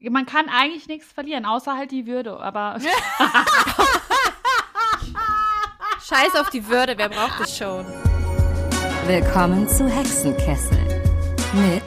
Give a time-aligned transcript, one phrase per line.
[0.00, 2.78] Man kann eigentlich nichts verlieren, außer halt die Würde, aber.
[6.08, 7.84] Scheiß auf die Würde, wer braucht es schon?
[9.08, 11.02] Willkommen zu Hexenkessel
[11.54, 11.82] mit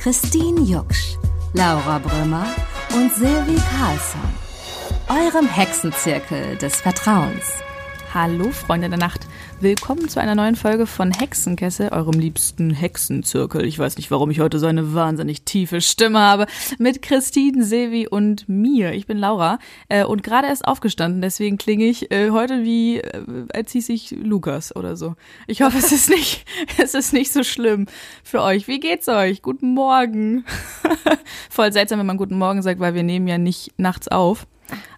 [0.00, 1.16] Christine Jucksch,
[1.52, 2.46] Laura Brümmer
[2.94, 4.20] und Silvi Carlsson.
[5.08, 7.52] Eurem Hexenzirkel des Vertrauens.
[8.12, 9.28] Hallo Freunde der Nacht.
[9.60, 13.64] Willkommen zu einer neuen Folge von Hexenkessel, eurem liebsten Hexenzirkel.
[13.64, 16.46] Ich weiß nicht, warum ich heute so eine wahnsinnig tiefe Stimme habe.
[16.80, 18.94] Mit Christine, Sevi und mir.
[18.94, 23.46] Ich bin Laura äh, und gerade erst aufgestanden, deswegen klinge ich äh, heute wie, äh,
[23.54, 25.14] als hieß ich Lukas oder so.
[25.46, 26.44] Ich hoffe, es ist nicht,
[26.78, 27.86] es ist nicht so schlimm
[28.24, 28.66] für euch.
[28.66, 29.40] Wie geht's euch?
[29.40, 30.44] Guten Morgen.
[31.48, 34.48] Voll seltsam, wenn man guten Morgen sagt, weil wir nehmen ja nicht nachts auf.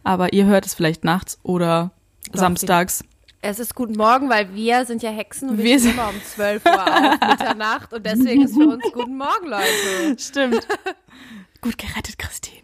[0.02, 1.92] Aber ihr hört es vielleicht nachts oder
[2.30, 3.04] Doch, samstags.
[3.44, 6.22] Es ist guten Morgen, weil wir sind ja Hexen und wir, Wir sind- immer um
[6.22, 10.16] 12 Uhr auf, Mitternacht und deswegen ist für uns guten Morgen, Leute.
[10.18, 10.66] Stimmt.
[11.60, 12.62] Gut gerettet, Christine.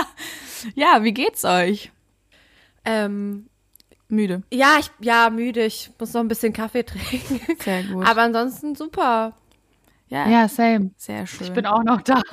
[0.74, 1.90] ja, wie geht's euch?
[2.84, 3.48] Ähm,
[4.08, 4.42] Müde.
[4.52, 7.40] ja, ich, ja, müde, ich muss noch ein bisschen Kaffee trinken.
[7.62, 8.06] Sehr gut.
[8.06, 9.34] Aber ansonsten super.
[10.10, 10.90] Ja, Ja, same.
[10.96, 11.46] sehr schön.
[11.46, 12.20] Ich bin auch noch da.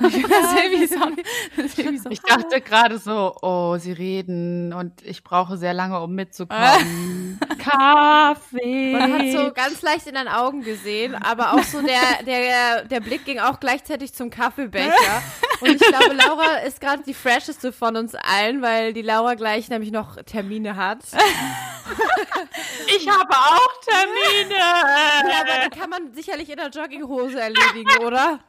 [2.10, 7.38] Ich dachte gerade so, oh, sie reden und ich brauche sehr lange, um mitzukommen.
[7.58, 8.92] Kaffee.
[8.92, 13.00] Man hat so ganz leicht in deinen Augen gesehen, aber auch so der, der, der
[13.00, 15.22] Blick ging auch gleichzeitig zum Kaffeebecher.
[15.60, 19.68] Und ich glaube, Laura ist gerade die fresheste von uns allen, weil die Laura gleich
[19.68, 21.00] nämlich noch Termine hat.
[22.96, 24.54] ich habe auch Termine.
[24.58, 28.40] Ja, aber die kann man sicherlich in der Jogginghose erledigen, oder?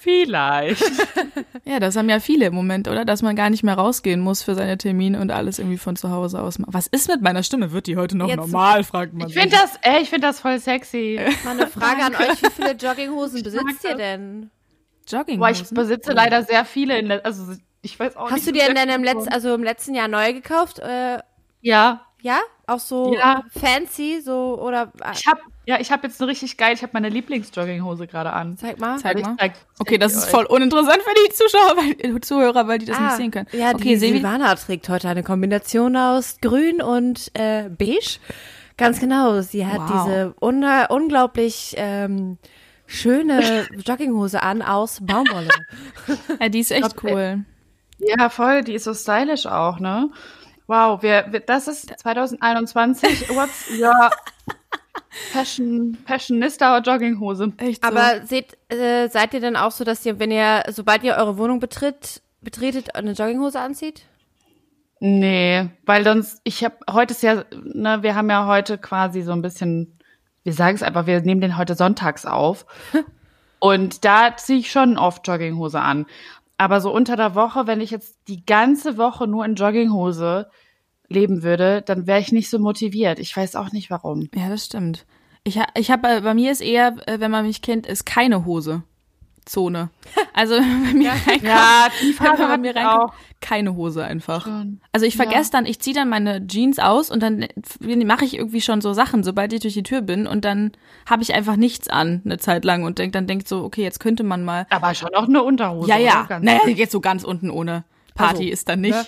[0.00, 0.84] Vielleicht.
[1.64, 3.04] ja, das haben ja viele im Moment, oder?
[3.04, 6.10] Dass man gar nicht mehr rausgehen muss für seine Termine und alles irgendwie von zu
[6.10, 6.72] Hause aus macht.
[6.72, 7.72] Was ist mit meiner Stimme?
[7.72, 9.42] Wird die heute noch Jetzt- normal, fragt man Ich sich.
[9.42, 11.18] finde das, ey, ich finde das voll sexy.
[11.44, 14.50] Mal eine Frage an euch, wie viele Jogginghosen besitzt ihr denn?
[15.08, 15.38] Jogginghosen.
[15.40, 18.32] Boah, ich besitze leider sehr viele in also ich weiß auch nicht.
[18.32, 20.78] Hast du dir in deinem letzten, also im letzten Jahr neu gekauft?
[20.78, 21.18] Äh,
[21.62, 22.40] Ja, ja?
[22.66, 23.42] Auch so Ja.
[23.58, 26.90] fancy, so, oder, äh, ich habe ja, ich habe jetzt eine richtig geil, ich habe
[26.94, 28.56] meine Lieblingsjogginghose gerade an.
[28.56, 28.98] zeig mal.
[28.98, 29.34] Zeig mal.
[29.36, 33.00] zeig- Okay, das ist voll uninteressant für die Zuschauer, weil, äh, Zuhörer, weil die das
[33.00, 33.46] nicht Ah, sehen können.
[33.52, 38.18] Ja, okay, die Silvana trägt heute eine Kombination aus grün und äh, beige.
[38.76, 39.40] Ganz genau.
[39.40, 39.90] Sie hat Wow.
[40.04, 42.38] diese una- unglaublich ähm,
[42.86, 45.48] schöne Jogginghose an aus Baumwolle.
[46.40, 47.44] ja, die ist echt glaub, cool.
[47.98, 50.10] Ja, voll, die ist so stylisch auch, ne?
[50.66, 53.28] Wow, wir, wir das ist 2021.
[53.34, 54.10] What's your
[55.32, 57.52] Fashion, Fashionista Jogginghose?
[57.58, 57.88] Echt so.
[57.88, 61.38] Aber seht, äh, seid ihr denn auch so, dass ihr, wenn ihr, sobald ihr eure
[61.38, 64.06] Wohnung betritt, betretet, eine Jogginghose anzieht?
[64.98, 69.32] Nee, weil sonst, ich habe, heute ist ja, ne, wir haben ja heute quasi so
[69.32, 69.98] ein bisschen,
[70.42, 72.66] wir sagen es einfach, wir nehmen den heute sonntags auf.
[73.58, 76.06] Und da ziehe ich schon oft Jogginghose an.
[76.58, 80.48] Aber so unter der Woche, wenn ich jetzt die ganze Woche nur in Jogginghose
[81.08, 83.18] leben würde, dann wäre ich nicht so motiviert.
[83.18, 84.28] Ich weiß auch nicht warum.
[84.34, 85.06] Ja, das stimmt.
[85.44, 88.82] Ich, ich habe bei mir ist eher, äh, wenn man mich kennt, ist keine Hose.
[89.46, 89.88] Zone.
[90.34, 93.14] Also bei mir reinkommt, Ja, Phase man bei mir ich reinkommt, auch.
[93.40, 94.44] keine Hose einfach.
[94.44, 94.80] Schon.
[94.92, 97.46] Also ich vergesse dann, ich ziehe dann meine Jeans aus und dann
[98.04, 100.72] mache ich irgendwie schon so Sachen, sobald ich durch die Tür bin und dann
[101.08, 104.00] habe ich einfach nichts an eine Zeit lang und denk, dann denkt so, okay, jetzt
[104.00, 104.66] könnte man mal.
[104.70, 105.88] Aber schon auch eine Unterhose.
[105.88, 106.26] Ja, ja.
[106.28, 107.84] Ganz Naja, jetzt so ganz unten ohne
[108.14, 108.92] Party Also, ist dann nicht.
[108.94, 109.04] ne?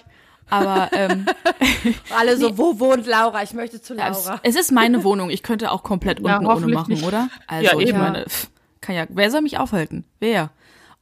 [0.50, 1.26] Aber ähm,
[2.16, 3.43] Alle so, wo wohnt Laura?
[3.43, 4.41] Ich möchte zu Ja, es, Laura.
[4.43, 5.28] es ist meine Wohnung.
[5.31, 7.05] Ich könnte auch komplett Ja, unten ohne machen, nicht.
[7.05, 7.28] oder?
[7.47, 8.49] Also Ja, ich meine, pff,
[8.81, 10.05] kann ja, wer soll mich aufhalten?
[10.21, 10.50] Wer?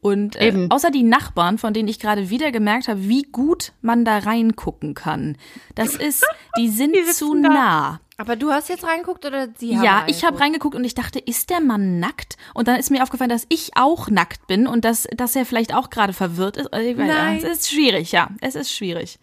[0.01, 0.71] Und äh, Eben.
[0.71, 4.95] außer die Nachbarn, von denen ich gerade wieder gemerkt habe, wie gut man da reingucken
[4.95, 5.37] kann.
[5.75, 6.25] Das ist,
[6.59, 8.01] die sind Die zu nah.
[8.19, 10.41] Aber du hast jetzt reingeguckt oder sie haben Ja, ich habe reingeguckt?
[10.41, 12.37] reingeguckt und ich dachte, ist der Mann nackt?
[12.55, 15.75] Und dann ist mir aufgefallen, dass ich auch nackt bin und dass, dass er vielleicht
[15.75, 16.73] auch gerade verwirrt ist.
[16.73, 17.39] Also, Nein.
[17.39, 18.31] Es ist schwierig, ja.
[18.41, 19.19] Es ist schwierig.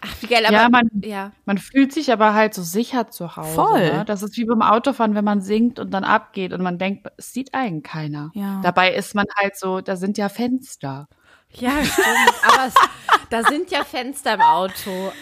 [0.00, 1.32] Ach, wie geil, aber Ja, man- ja.
[1.46, 3.54] Man fühlt sich aber halt so sicher zu Hause.
[3.54, 3.92] Voll.
[3.92, 4.04] Ne?
[4.04, 7.32] Das ist wie beim Autofahren, wenn man singt und dann abgeht und man denkt, es
[7.32, 8.30] sieht einen keiner.
[8.34, 8.60] Ja.
[8.62, 11.08] Dabei ist man halt so, da sind ja Fenster.
[11.50, 12.06] Ja, stimmt.
[12.46, 12.74] aber es,
[13.30, 15.12] da sind ja Fenster im Auto.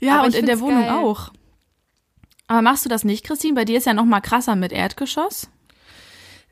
[0.00, 0.90] Ja, Aber und in der Wohnung geil.
[0.92, 1.30] auch.
[2.48, 3.54] Aber machst du das nicht, Christine?
[3.54, 5.50] Bei dir ist ja noch mal krasser mit Erdgeschoss.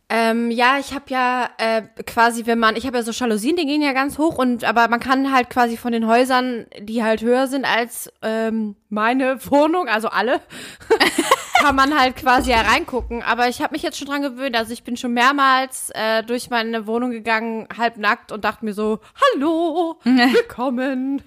[0.08, 3.66] Ähm, ja, ich habe ja äh, quasi, wenn man, ich habe ja so Jalousien, die
[3.66, 7.22] gehen ja ganz hoch und aber man kann halt quasi von den Häusern, die halt
[7.22, 10.40] höher sind als ähm, meine Wohnung, also alle,
[11.60, 13.24] kann man halt quasi ja reingucken.
[13.24, 14.56] Aber ich habe mich jetzt schon dran gewöhnt.
[14.56, 18.74] Also ich bin schon mehrmals äh, durch meine Wohnung gegangen, halb nackt und dachte mir
[18.74, 19.00] so,
[19.34, 21.20] hallo, willkommen.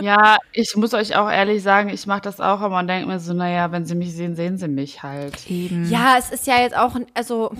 [0.00, 3.18] Ja, ich muss euch auch ehrlich sagen, ich mache das auch immer und denke mir
[3.18, 5.50] so, naja, wenn sie mich sehen, sehen sie mich halt.
[5.50, 5.88] Eben.
[5.90, 7.50] Ja, es ist ja jetzt auch, ein- also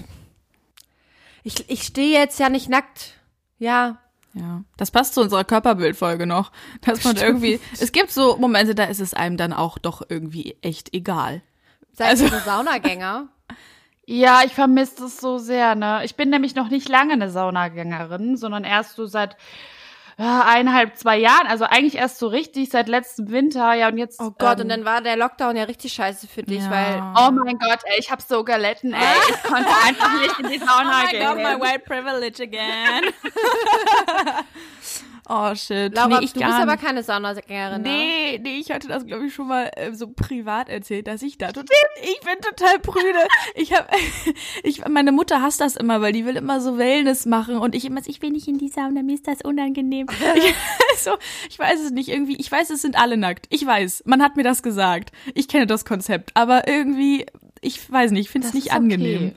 [1.47, 3.15] ich, ich stehe jetzt ja nicht nackt.
[3.59, 3.99] Ja,
[4.35, 6.53] Ja, das passt zu unserer Körperbildfolge noch,
[6.83, 10.57] dass man irgendwie, es gibt so Momente, da ist es einem dann auch doch irgendwie
[10.61, 11.43] echt egal.
[11.93, 13.29] Seid Also- ihr so Saunagänger?
[14.09, 16.03] Ja, ich vermisse das so sehr, ne?
[16.05, 19.37] Ich bin nämlich noch nicht lange eine Saunagängerin, sondern erst so seit
[20.25, 21.47] eineinhalb, zwei Jahren.
[21.47, 23.75] Also eigentlich erst so richtig seit letztem Winter.
[23.75, 24.19] Ja, und jetzt.
[24.21, 26.71] Oh Gott, ähm, und dann war der Lockdown ja richtig scheiße für dich, Ja.
[26.71, 29.01] weil Oh mein Gott, ey, ich hab so gelitten, ey.
[29.29, 31.61] Ich konnte einfach nicht in die Sauna gehen.
[31.61, 33.13] white privilege again.
[35.29, 35.95] oh shit.
[35.95, 37.89] Laura, nee, ich du bist aber keine Saunagängerin, ne?
[37.89, 41.39] Nee, nee, ich hatte das, glaube ich, schon mal äh, so privat erzählt, dass ich
[41.39, 43.07] da total, ich bin total prüde.
[43.55, 43.87] Ich habe,
[44.63, 47.85] ich, meine Mutter hasst das immer, weil die will immer so Wellness machen und ich
[47.85, 50.07] immer, ich will nicht in die Sauna, mir ist das unangenehm.
[50.37, 50.55] ich,
[50.99, 51.13] so,
[51.49, 53.47] ich weiß es nicht, irgendwie, ich weiß, es sind alle nackt.
[53.51, 55.13] Ich weiß, man hat mir das gesagt.
[55.35, 57.27] Ich kenne das Konzept, aber irgendwie,
[57.61, 58.77] ich weiß nicht, ich finde es nicht okay.
[58.77, 59.37] angenehm.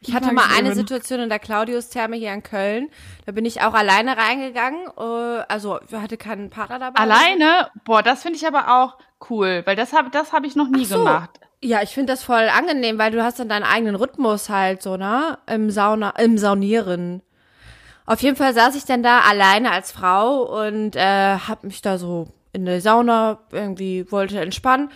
[0.00, 0.74] Ich hatte mal eine.
[0.74, 2.88] Situation in der Claudius-Therme hier in Köln.
[3.26, 4.86] Da bin ich auch alleine reingegangen.
[4.96, 7.00] äh, Also, hatte keinen Partner dabei.
[7.00, 7.68] Alleine?
[7.84, 8.96] Boah, das finde ich aber auch
[9.28, 10.98] cool, weil das habe das hab ich noch nie so.
[10.98, 11.30] gemacht.
[11.62, 14.96] Ja, ich finde das voll angenehm, weil du hast dann deinen eigenen Rhythmus halt so,
[14.96, 15.38] ne?
[15.46, 17.20] Im Sauna, im Saunieren.
[18.06, 21.98] Auf jeden Fall saß ich dann da alleine als Frau und äh, hab mich da
[21.98, 24.90] so in der Sauna irgendwie wollte entspannen.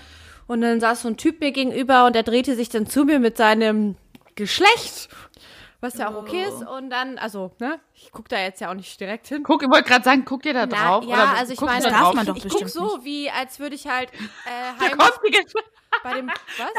[0.47, 3.19] Und dann saß so ein Typ mir gegenüber und er drehte sich dann zu mir
[3.19, 3.97] mit seinem
[4.35, 5.09] Geschlecht,
[5.81, 6.67] was ja auch okay ist.
[6.67, 7.81] Und dann, also, ne?
[7.95, 9.43] Ich guck da jetzt ja auch nicht direkt hin.
[9.43, 11.05] Guck, ich wollte gerade sagen, guck dir da Na, drauf.
[11.05, 12.15] ja, oder also ich meine, da darf drauf?
[12.15, 14.99] man doch ich guck bestimmt so, wie als würde ich halt äh, heim
[16.03, 16.29] bei dem
[16.59, 16.73] was?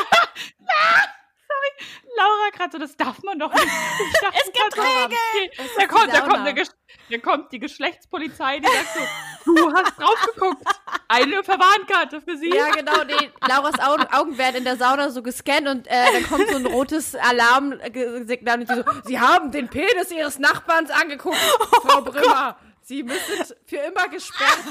[2.18, 3.66] Laura gerade so, das darf man doch nicht.
[3.66, 5.70] Ich dachte, es gibt Regeln.
[5.78, 6.64] Da kommt, die da kommt, eine
[7.10, 9.10] da kommt die Geschlechtspolizei, die sagt
[9.46, 10.64] so, du hast drauf geguckt.
[11.08, 12.50] Eine Verwarnkarte für sie.
[12.50, 16.28] Ja, genau, nee, Lauras Augen, Augen werden in der Sauna so gescannt und äh, dann
[16.28, 21.38] kommt so ein rotes Alarmsignal und die so, Sie haben den Penis Ihres Nachbarns angeguckt,
[21.86, 22.58] Frau Brümmer.
[22.82, 24.64] Sie müssen für immer gesperrt.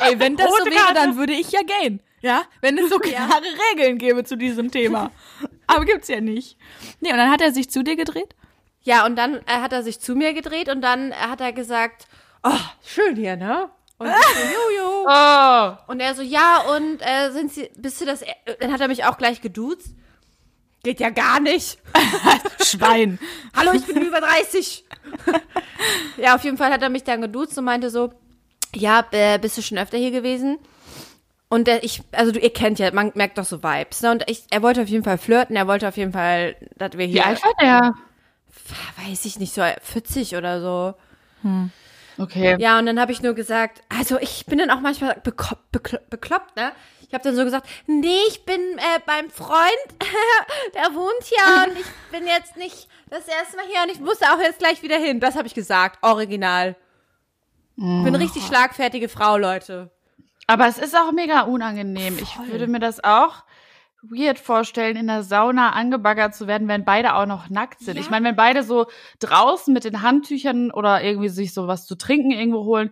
[0.00, 2.00] Ey, wenn das so wäre, dann würde ich ja gehen.
[2.24, 5.10] Ja, wenn es so klare Regeln gäbe zu diesem Thema.
[5.66, 6.56] Aber gibt's ja nicht.
[7.00, 8.34] Nee, und dann hat er sich zu dir gedreht?
[8.80, 11.52] Ja, und dann äh, hat er sich zu mir gedreht und dann äh, hat er
[11.52, 12.06] gesagt,
[12.42, 13.68] oh, schön hier, ne?
[13.98, 14.40] Und ich so,
[14.80, 15.06] Jojo.
[15.06, 18.80] Oh, Und er so, ja, und äh, sind Sie, bist du das, äh, dann hat
[18.80, 19.94] er mich auch gleich geduzt.
[20.82, 21.78] Geht ja gar nicht.
[22.64, 23.18] Schwein.
[23.54, 24.86] Hallo, ich bin über 30.
[26.16, 28.14] ja, auf jeden Fall hat er mich dann geduzt und meinte so,
[28.74, 30.58] ja, äh, bist du schon öfter hier gewesen?
[31.54, 34.02] Und ich, also du, ihr kennt ja, man merkt doch so Vibes.
[34.02, 34.10] Ne?
[34.10, 37.06] Und ich, er wollte auf jeden Fall flirten, er wollte auf jeden Fall, dass wir
[37.06, 37.94] wie hier, alt war der?
[39.06, 40.94] weiß ich nicht, so 40 oder so.
[42.18, 42.56] Okay.
[42.58, 46.72] Ja, und dann habe ich nur gesagt, also ich bin dann auch manchmal bekloppt, ne?
[47.06, 49.60] Ich habe dann so gesagt, nee, ich bin äh, beim Freund,
[50.74, 54.20] der wohnt hier und ich bin jetzt nicht das erste Mal hier und ich muss
[54.22, 55.20] auch jetzt gleich wieder hin.
[55.20, 56.74] Das habe ich gesagt, original.
[57.76, 59.93] Bin richtig schlagfertige Frau, Leute.
[60.46, 62.18] Aber es ist auch mega unangenehm.
[62.20, 63.44] Ich würde mir das auch
[64.02, 67.96] weird vorstellen, in der Sauna angebaggert zu werden, wenn beide auch noch nackt sind.
[67.96, 68.02] Ja.
[68.02, 68.86] Ich meine, wenn beide so
[69.20, 72.90] draußen mit den Handtüchern oder irgendwie sich so was zu trinken irgendwo holen,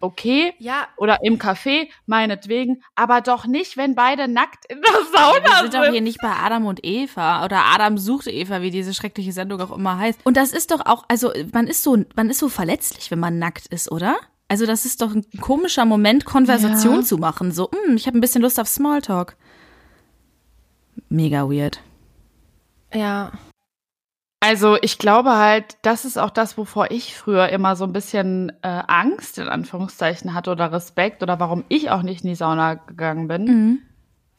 [0.00, 0.54] okay.
[0.58, 2.82] Ja, Oder im Café, meinetwegen.
[2.94, 5.74] Aber doch nicht, wenn beide nackt in der Sauna Wir sind sind.
[5.84, 9.60] doch hier nicht bei Adam und Eva oder Adam sucht Eva, wie diese schreckliche Sendung
[9.60, 10.20] auch immer heißt.
[10.24, 13.38] Und das ist doch auch, also man ist so, man ist so verletzlich, wenn man
[13.38, 14.16] nackt ist, oder?
[14.48, 17.02] Also das ist doch ein komischer Moment, Konversation Ja.
[17.02, 17.50] zu machen.
[17.52, 19.36] So, hm, ich habe ein bisschen Lust auf Smalltalk.
[21.08, 21.80] Mega weird.
[22.92, 23.32] ja.
[24.40, 28.52] Also ich glaube halt, das ist auch das, wovor ich früher immer so ein bisschen
[28.62, 32.74] äh, Angst in Anführungszeichen hatte oder Respekt oder warum ich auch nicht in die Sauna
[32.74, 33.78] gegangen bin, Mhm.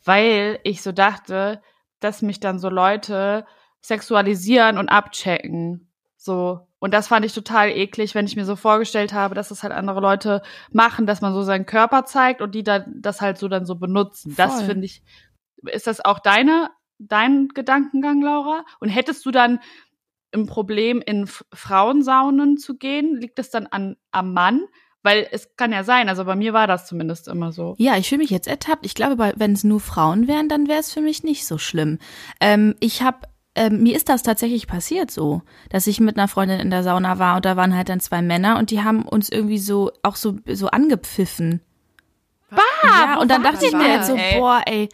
[0.05, 1.61] weil ich so dachte,
[1.99, 3.45] dass mich dann so Leute
[3.81, 5.86] sexualisieren und abchecken.
[6.17, 6.67] So.
[6.79, 9.73] Und das fand ich total eklig, wenn ich mir so vorgestellt habe, dass das halt
[9.73, 13.47] andere Leute machen, dass man so seinen Körper zeigt und die dann das halt so
[13.47, 14.33] dann so benutzen.
[14.35, 14.65] Das Voll.
[14.65, 15.03] finde ich.
[15.63, 16.69] Ist das auch deine,
[16.99, 18.63] dein Gedankengang, Laura?
[18.79, 19.59] Und hättest du dann
[20.33, 23.15] ein Problem, in Frauensaunen zu gehen?
[23.15, 24.61] Liegt es dann an, am Mann?
[25.03, 27.75] Weil es kann ja sein, also bei mir war das zumindest immer so.
[27.77, 28.85] Ja, ich fühle mich jetzt ertappt.
[28.85, 31.99] Ich glaube, wenn es nur Frauen wären, dann wäre es für mich nicht so schlimm.
[32.41, 33.19] Ähm, ich habe
[33.57, 37.19] ähm, mir ist das tatsächlich passiert so, dass ich mit einer Freundin in der Sauna
[37.19, 40.15] war und da waren halt dann zwei Männer und die haben uns irgendwie so auch
[40.15, 41.61] so so angepfiffen.
[42.83, 44.39] ja, und dann dachte ich mir denn, halt so, ey?
[44.39, 44.89] boah, ey,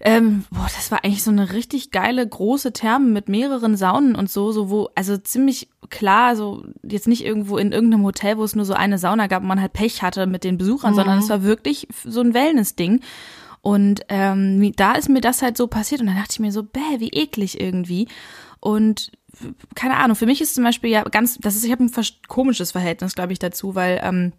[0.00, 4.30] ähm, boah, das war eigentlich so eine richtig geile große Therme mit mehreren Saunen und
[4.30, 8.54] so, so wo, also ziemlich klar, so jetzt nicht irgendwo in irgendeinem Hotel, wo es
[8.54, 11.30] nur so eine Sauna gab und man halt Pech hatte mit den Besuchern, sondern es
[11.30, 13.00] war wirklich so ein Wellness-Ding.
[13.66, 16.62] Und ähm, da ist mir das halt so passiert und dann dachte ich mir so,
[16.62, 18.06] bäh, wie eklig irgendwie.
[18.60, 19.10] Und
[19.74, 21.90] keine Ahnung, für mich ist zum Beispiel ja ganz, das ist, ich habe ein
[22.28, 24.32] komisches Verhältnis, glaube ich, dazu, weil ähm,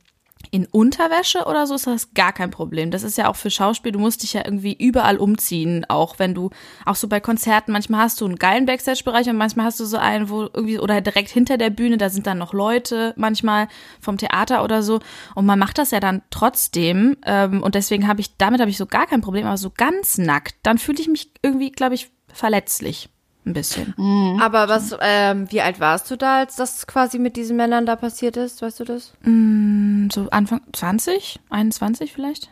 [0.52, 2.92] in Unterwäsche oder so ist das gar kein Problem.
[2.92, 6.34] Das ist ja auch für Schauspiel, du musst dich ja irgendwie überall umziehen, auch wenn
[6.34, 6.50] du,
[6.86, 9.98] auch so bei Konzerten, manchmal hast du einen geilen Backstage-Bereich und manchmal hast du so
[9.98, 13.68] einen, wo irgendwie, oder direkt hinter der Bühne, da sind dann noch Leute, manchmal
[14.00, 15.00] vom Theater oder so.
[15.36, 17.18] Und man macht das ja dann trotzdem.
[17.26, 20.18] Ähm, und deswegen habe ich, damit habe ich so gar kein Problem, aber so ganz
[20.18, 23.10] nackt, dann fühle ich mich irgendwie, glaube ich, verletzlich.
[23.48, 23.94] Ein bisschen.
[24.42, 27.96] Aber was, ähm, wie alt warst du da, als das quasi mit diesen Männern da
[27.96, 28.62] passiert ist?
[28.62, 29.14] Weißt du das?
[29.24, 32.50] so Anfang 20, 21 vielleicht.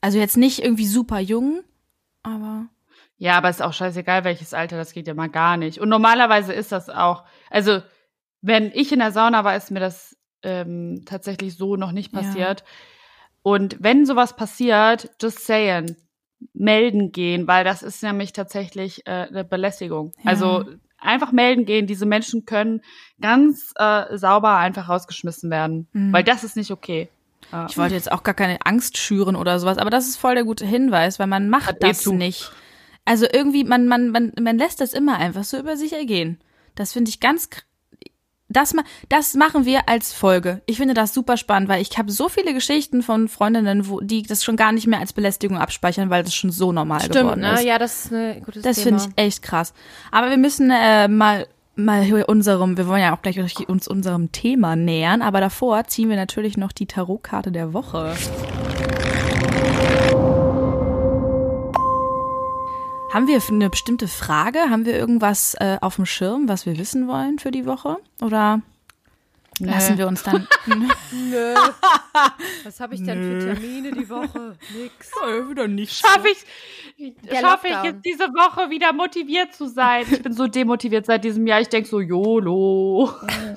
[0.00, 1.60] Also jetzt nicht irgendwie super jung,
[2.22, 2.66] aber
[3.18, 5.80] Ja, aber ist auch scheißegal, welches Alter, das geht ja mal gar nicht.
[5.80, 7.80] Und normalerweise ist das auch, also
[8.40, 12.20] wenn ich in der Sauna war, ist mir das ähm, tatsächlich so noch nicht Ja.
[12.22, 12.64] passiert.
[13.42, 15.96] Und wenn sowas passiert, just saying,
[16.52, 20.12] melden gehen, weil das ist nämlich tatsächlich äh, eine Belästigung.
[20.22, 20.30] Ja.
[20.30, 20.64] Also
[20.98, 21.86] einfach melden gehen.
[21.86, 22.82] Diese Menschen können
[23.20, 27.08] ganz äh, sauber einfach rausgeschmissen werden, weil das ist nicht okay.
[27.68, 30.44] Ich wollte jetzt auch gar keine Angst schüren oder sowas, aber das ist voll der
[30.44, 32.12] gute Hinweis, weil man macht das zu.
[32.12, 32.50] nicht.
[33.04, 36.40] Also irgendwie, man, man, man, man lässt das immer einfach so über sich ergehen.
[36.74, 37.48] Das finde ich ganz
[38.56, 40.62] das, ma das machen wir als Folge.
[40.66, 44.22] Ich finde das super spannend, weil ich habe so viele Geschichten von Freundinnen, wo die
[44.22, 47.54] das schon gar nicht mehr als Belästigung abspeichern, weil das schon so normal geworden ne?
[47.54, 47.64] ist.
[47.64, 49.74] Ja, das ist ein gutes Das finde ich echt krass.
[50.10, 51.46] Aber wir müssen äh, mal
[51.78, 56.16] mal unserem, wir wollen ja auch gleich uns unserem Thema nähern, aber davor ziehen wir
[56.16, 58.14] natürlich noch die Tarotkarte der Woche.
[63.12, 64.58] Haben wir eine bestimmte Frage?
[64.68, 67.98] Haben wir irgendwas äh, auf dem Schirm, was wir wissen wollen für die Woche?
[68.20, 68.60] Oder
[69.60, 71.54] lassen wir uns dann Nö.
[72.64, 74.56] Was habe ich denn für Termine die Woche?
[74.76, 75.10] Nix.
[75.48, 80.04] wieder nicht Schaffe ich, Der schaffe ich jetzt diese Woche wieder motiviert zu sein?
[80.10, 81.60] Ich bin so demotiviert seit diesem Jahr.
[81.60, 83.10] Ich denke so, YOLO.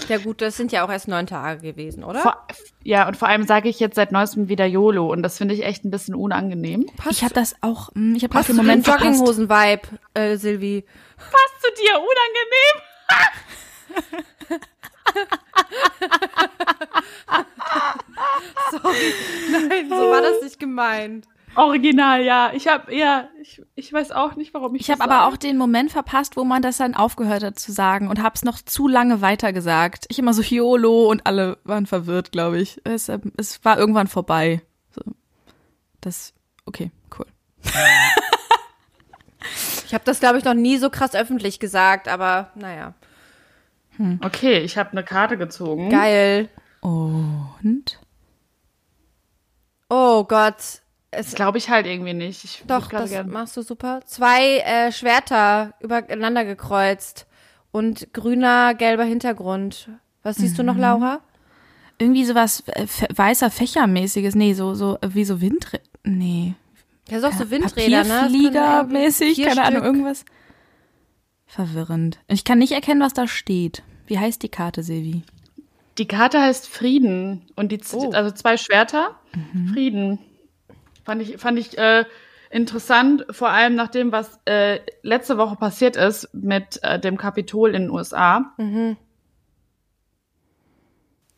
[0.08, 2.20] Ja gut, das sind ja auch erst neun Tage gewesen, oder?
[2.20, 2.48] Vor,
[2.84, 5.64] ja, und vor allem sage ich jetzt seit neuestem wieder YOLO und das finde ich
[5.64, 6.86] echt ein bisschen unangenehm.
[7.10, 8.94] Ich habe das auch, mh, ich habe auch Passt den Moment den.
[8.94, 9.82] Jogginghosen-Vibe,
[10.14, 10.86] äh, Silvi.
[11.18, 12.82] Passt zu dir unangenehm?
[19.70, 21.28] Nein, so war das nicht gemeint.
[21.56, 22.52] Original, ja.
[22.54, 25.58] Ich habe eher, ich, ich weiß auch nicht, warum ich Ich habe aber auch den
[25.58, 28.88] Moment verpasst, wo man das dann aufgehört hat zu sagen und habe es noch zu
[28.88, 30.06] lange weitergesagt.
[30.10, 32.80] Ich immer so YOLO und alle waren verwirrt, glaube ich.
[32.84, 34.62] Es, ähm, es war irgendwann vorbei.
[34.92, 35.02] So.
[36.02, 36.34] Das,
[36.66, 37.26] okay, cool.
[39.86, 42.94] Ich habe das, glaube ich, noch nie so krass öffentlich gesagt, aber naja.
[44.22, 45.90] Okay, ich habe eine Karte gezogen.
[45.90, 46.48] Geil.
[46.82, 48.00] Und?
[49.90, 50.56] Oh Gott.
[51.12, 52.44] Es, Das glaube ich halt irgendwie nicht.
[52.44, 54.02] Ich doch, das gern- machst du super.
[54.06, 57.26] Zwei äh, Schwerter übereinander gekreuzt
[57.72, 59.90] und grüner, gelber Hintergrund.
[60.24, 60.82] Was siehst du noch, Mhm.
[60.82, 61.20] Laura?
[61.98, 64.36] Irgendwie sowas äh, weißer Fächermäßiges.
[64.36, 65.84] Nee, so, so äh, wie so Windräder.
[66.04, 66.54] Nee.
[67.10, 68.30] Ja, so auch so Windräder, ne?
[69.12, 70.24] Vier keine Ahnung, irgendwas.
[71.48, 72.20] Verwirrend.
[72.28, 73.82] Ich kann nicht erkennen, was da steht.
[74.10, 75.22] Wie heißt die Karte, Silvi?
[76.00, 78.10] Die Karte heißt Frieden und die Oh.
[78.12, 79.16] also zwei Schwerter.
[79.72, 80.18] Frieden.
[81.04, 82.06] Fand ich fand ich äh,
[82.50, 87.76] interessant, vor allem nach dem, was äh, letzte Woche passiert ist mit äh, dem Kapitol
[87.76, 88.52] in den USA.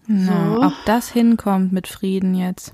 [0.08, 2.74] Na, ob das hinkommt mit Frieden jetzt.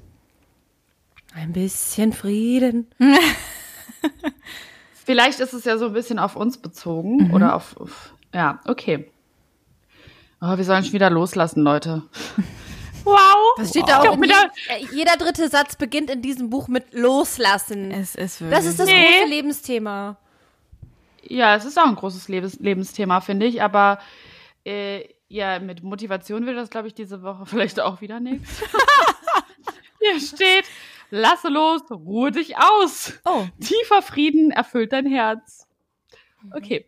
[1.34, 2.88] Ein bisschen Frieden.
[4.94, 9.10] Vielleicht ist es ja so ein bisschen auf uns bezogen oder auf, auf ja, okay.
[10.41, 12.03] Oh, wir sollen schon wieder loslassen, Leute.
[13.03, 13.53] Wow.
[13.56, 14.13] Was steht da Ich auch?
[14.15, 17.89] In mir je, da- äh, jeder dritte Satz beginnt in diesem Buch mit Loslassen.
[17.89, 18.58] Es ist wirklich.
[18.58, 19.01] Das ist das Nee.
[19.20, 20.17] große Lebensthema.
[21.24, 24.00] Ja, es ist auch ein großes Lebens Lebensthema, finde ich, aber
[24.65, 28.62] äh, ja, mit Motivation will das, glaube ich, diese Woche vielleicht auch wieder nichts.
[30.01, 30.65] Hier steht,
[31.10, 33.13] lasse los, ruhe dich aus.
[33.24, 33.46] Oh.
[33.62, 35.65] Tiefer Frieden erfüllt dein Herz.
[36.53, 36.86] Okay.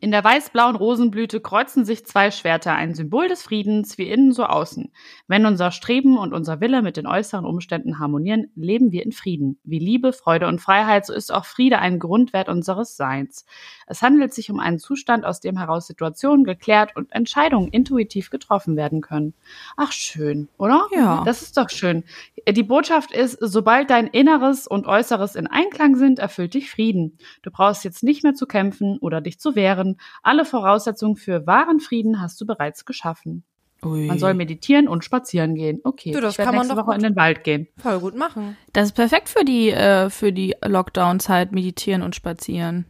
[0.00, 4.44] In der weiß-blauen Rosenblüte kreuzen sich zwei Schwerter, ein Symbol des Friedens, wie innen so
[4.44, 4.90] außen.
[5.28, 9.58] Wenn unser Streben und unser Wille mit den äußeren Umständen harmonieren, leben wir in Frieden.
[9.62, 13.46] Wie Liebe, Freude und Freiheit, so ist auch Friede ein Grundwert unseres Seins.
[13.86, 18.76] Es handelt sich um einen Zustand, aus dem heraus Situationen geklärt und Entscheidungen intuitiv getroffen
[18.76, 19.34] werden können.
[19.76, 20.86] Ach, schön, oder?
[20.92, 21.22] Ja.
[21.24, 22.04] Das ist doch schön.
[22.48, 27.18] Die Botschaft ist, sobald dein Inneres und Äußeres in Einklang sind, erfüllt dich Frieden.
[27.42, 29.83] Du brauchst jetzt nicht mehr zu kämpfen oder dich zu wehren.
[30.22, 33.44] Alle Voraussetzungen für wahren Frieden hast du bereits geschaffen.
[33.84, 34.06] Ui.
[34.06, 35.80] Man soll meditieren und spazieren gehen.
[35.84, 37.68] Okay, Du, das ich werde kann man nächste doch Woche in den Wald gehen.
[37.76, 38.56] Voll gut machen.
[38.72, 42.86] Das ist perfekt für die, äh, für die Lockdown-Zeit, meditieren und spazieren.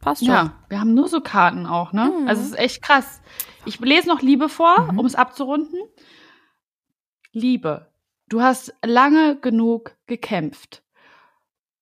[0.00, 0.34] Passt schon.
[0.34, 2.12] Ja, wir haben nur so Karten auch, ne?
[2.26, 3.20] Also es ist echt krass.
[3.66, 5.78] Ich lese noch Liebe vor, um es abzurunden.
[7.32, 7.88] Liebe,
[8.28, 10.82] du hast lange genug gekämpft.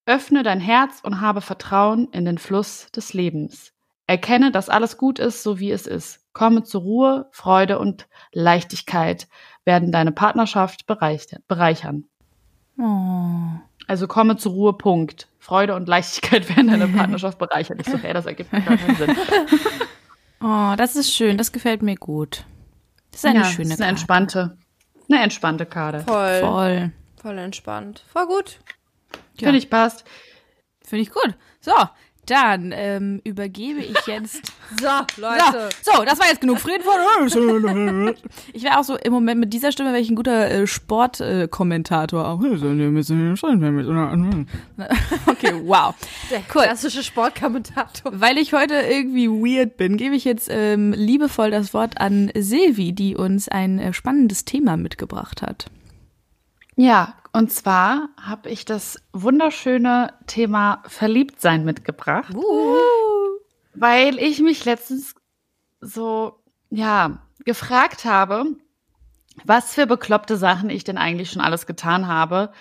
[0.06, 3.72] Öffne dein Herz und habe Vertrauen in den Fluss des Lebens.
[4.06, 6.20] Erkenne, dass alles gut ist, so wie es ist.
[6.32, 9.26] Komme zur Ruhe, Freude und Leichtigkeit
[9.64, 12.04] werden deine Partnerschaft bereichern.
[12.78, 13.58] Oh.
[13.88, 15.28] Also komme zur Ruhe, Punkt.
[15.38, 17.78] Freude und Leichtigkeit werden deine Partnerschaft bereichern.
[17.80, 19.16] Ich so, hey, das ergibt keinen Sinn.
[20.40, 21.38] oh, das ist schön.
[21.38, 22.44] Das gefällt mir gut.
[23.10, 23.88] Das ist eine ja, schöne das ist eine Karte.
[23.88, 24.58] entspannte,
[25.08, 26.00] eine entspannte Karte.
[26.00, 26.40] Voll.
[26.40, 27.38] Voll, Voll.
[27.38, 28.04] entspannt.
[28.12, 28.58] Voll gut.
[29.38, 29.46] Ja.
[29.46, 30.04] Finde ich passt.
[30.82, 31.34] Finde ich gut.
[31.60, 31.72] So,
[32.26, 34.52] dann ähm, übergebe ich jetzt.
[34.80, 34.88] So,
[35.52, 38.14] So, so, das war jetzt genug Frieden von.
[38.52, 42.26] Ich wäre auch so im Moment mit dieser Stimme wäre ich ein guter äh, Sportkommentator.
[42.26, 42.40] auch.
[45.26, 45.94] okay, wow.
[46.32, 46.62] Der Cool.
[46.64, 48.10] klassische Sportkommentator.
[48.20, 52.92] Weil ich heute irgendwie weird bin, gebe ich jetzt ähm, liebevoll das Wort an Silvi,
[52.92, 55.66] die uns ein äh, spannendes Thema mitgebracht hat.
[56.74, 62.32] Ja, und zwar habe ich das wunderschöne Thema Verliebtsein mitgebracht,
[63.74, 65.14] weil ich mich letztens
[65.82, 68.46] so, ja, gefragt habe,
[69.44, 72.52] was für bekloppte Sachen ich denn eigentlich schon alles getan habe,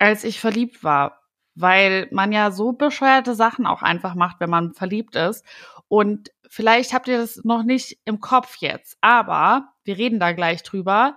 [0.00, 1.22] als ich verliebt war.
[1.54, 5.44] Weil man ja so bescheuerte Sachen auch einfach macht, wenn man verliebt ist.
[5.86, 10.64] Und vielleicht habt ihr das noch nicht im Kopf jetzt, aber wir reden da gleich
[10.64, 11.16] drüber.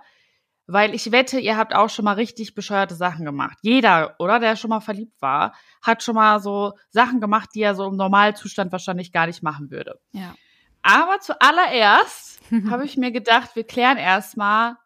[0.72, 3.58] Weil ich wette, ihr habt auch schon mal richtig bescheuerte Sachen gemacht.
[3.60, 7.74] Jeder, oder, der schon mal verliebt war, hat schon mal so Sachen gemacht, die er
[7.74, 10.00] so im Normalzustand wahrscheinlich gar nicht machen würde.
[10.12, 10.34] Ja.
[10.80, 14.76] Aber zuallererst habe ich mir gedacht, wir klären erstmal,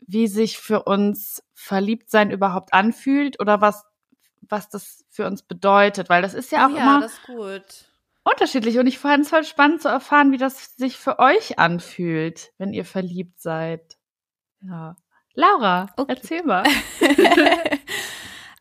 [0.00, 3.82] wie sich für uns Verliebtsein überhaupt anfühlt oder was,
[4.42, 6.10] was das für uns bedeutet.
[6.10, 7.88] Weil das ist ja auch ja, immer das ist gut.
[8.24, 8.78] unterschiedlich.
[8.78, 12.74] Und ich fand es voll spannend zu erfahren, wie das sich für euch anfühlt, wenn
[12.74, 13.96] ihr verliebt seid.
[14.60, 14.96] Ja.
[15.34, 16.14] Laura, Okay.
[16.16, 16.64] erzähl mal.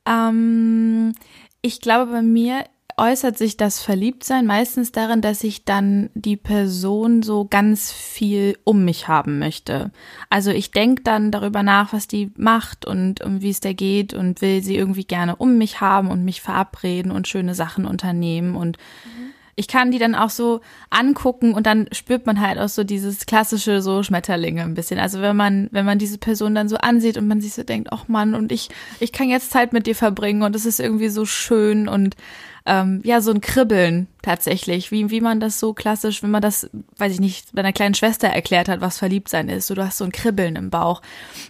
[0.05, 1.13] Ähm,
[1.61, 2.65] ich glaube, bei mir
[2.97, 8.85] äußert sich das Verliebtsein meistens darin, dass ich dann die Person so ganz viel um
[8.85, 9.91] mich haben möchte.
[10.29, 14.13] Also ich denke dann darüber nach, was die macht und um wie es der geht
[14.13, 18.55] und will sie irgendwie gerne um mich haben und mich verabreden und schöne Sachen unternehmen
[18.55, 18.77] und
[19.55, 23.25] ich kann die dann auch so angucken und dann spürt man halt auch so dieses
[23.25, 24.99] klassische so Schmetterlinge ein bisschen.
[24.99, 27.89] Also wenn man, wenn man diese Person dann so ansieht und man sich so denkt,
[27.91, 31.09] ach Mann, und ich, ich kann jetzt Zeit mit dir verbringen und es ist irgendwie
[31.09, 32.15] so schön und
[32.65, 36.69] ähm, ja, so ein Kribbeln tatsächlich, wie, wie man das so klassisch, wenn man das,
[36.97, 39.67] weiß ich nicht, deiner kleinen Schwester erklärt hat, was Verliebtsein ist.
[39.67, 41.01] So, du hast so ein Kribbeln im Bauch.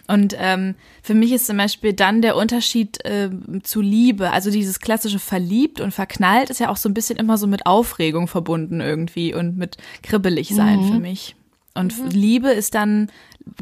[0.08, 4.80] Und ähm, für mich ist zum Beispiel dann der Unterschied ähm, zu Liebe, also dieses
[4.80, 8.80] klassische verliebt und verknallt ist ja auch so ein bisschen immer so mit Aufregung verbunden
[8.80, 11.36] irgendwie und mit kribbelig sein für mich.
[11.74, 13.10] Und Liebe ist dann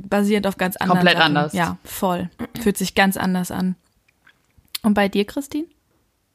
[0.09, 1.37] basierend auf ganz anderen Komplett Sachen.
[1.37, 1.53] anders.
[1.53, 2.31] Ja, voll.
[2.61, 3.75] Fühlt sich ganz anders an.
[4.83, 5.67] Und bei dir, Christine?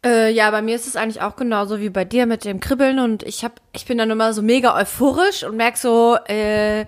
[0.05, 2.99] Äh, ja, bei mir ist es eigentlich auch genauso wie bei dir mit dem Kribbeln
[2.99, 6.85] und ich hab, ich bin dann immer so mega euphorisch und merk so, äh,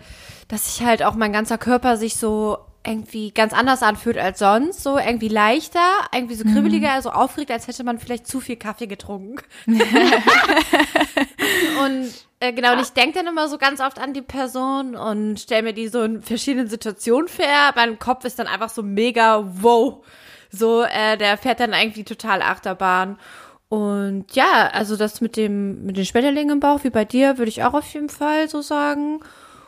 [0.48, 4.82] dass ich halt auch mein ganzer Körper sich so irgendwie ganz anders anfühlt als sonst,
[4.84, 5.80] so irgendwie leichter,
[6.14, 9.44] irgendwie so kribbeliger, so aufgeregt, als hätte man vielleicht zu viel Kaffee getrunken.
[9.68, 9.80] und
[12.40, 15.64] äh, genau, und ich denke dann immer so ganz oft an die Person und stelle
[15.64, 17.46] mir die so in verschiedenen Situationen vor.
[17.76, 20.06] Mein Kopf ist dann einfach so mega wow.
[20.52, 23.18] So, äh, der fährt dann irgendwie total Achterbahn.
[23.70, 27.50] Und ja, also das mit dem, mit den Schmetterlingen im Bauch, wie bei dir, würde
[27.50, 29.20] ich auch auf jeden Fall so sagen.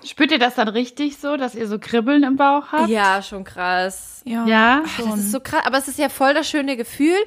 [0.04, 2.90] Spürt ihr das dann richtig so, dass ihr so Kribbeln im Bauch habt?
[2.90, 4.24] Ja, schon krass.
[4.26, 4.82] Ja.
[4.98, 7.18] Das ist so krass, aber es ist ja voll das schöne Gefühl.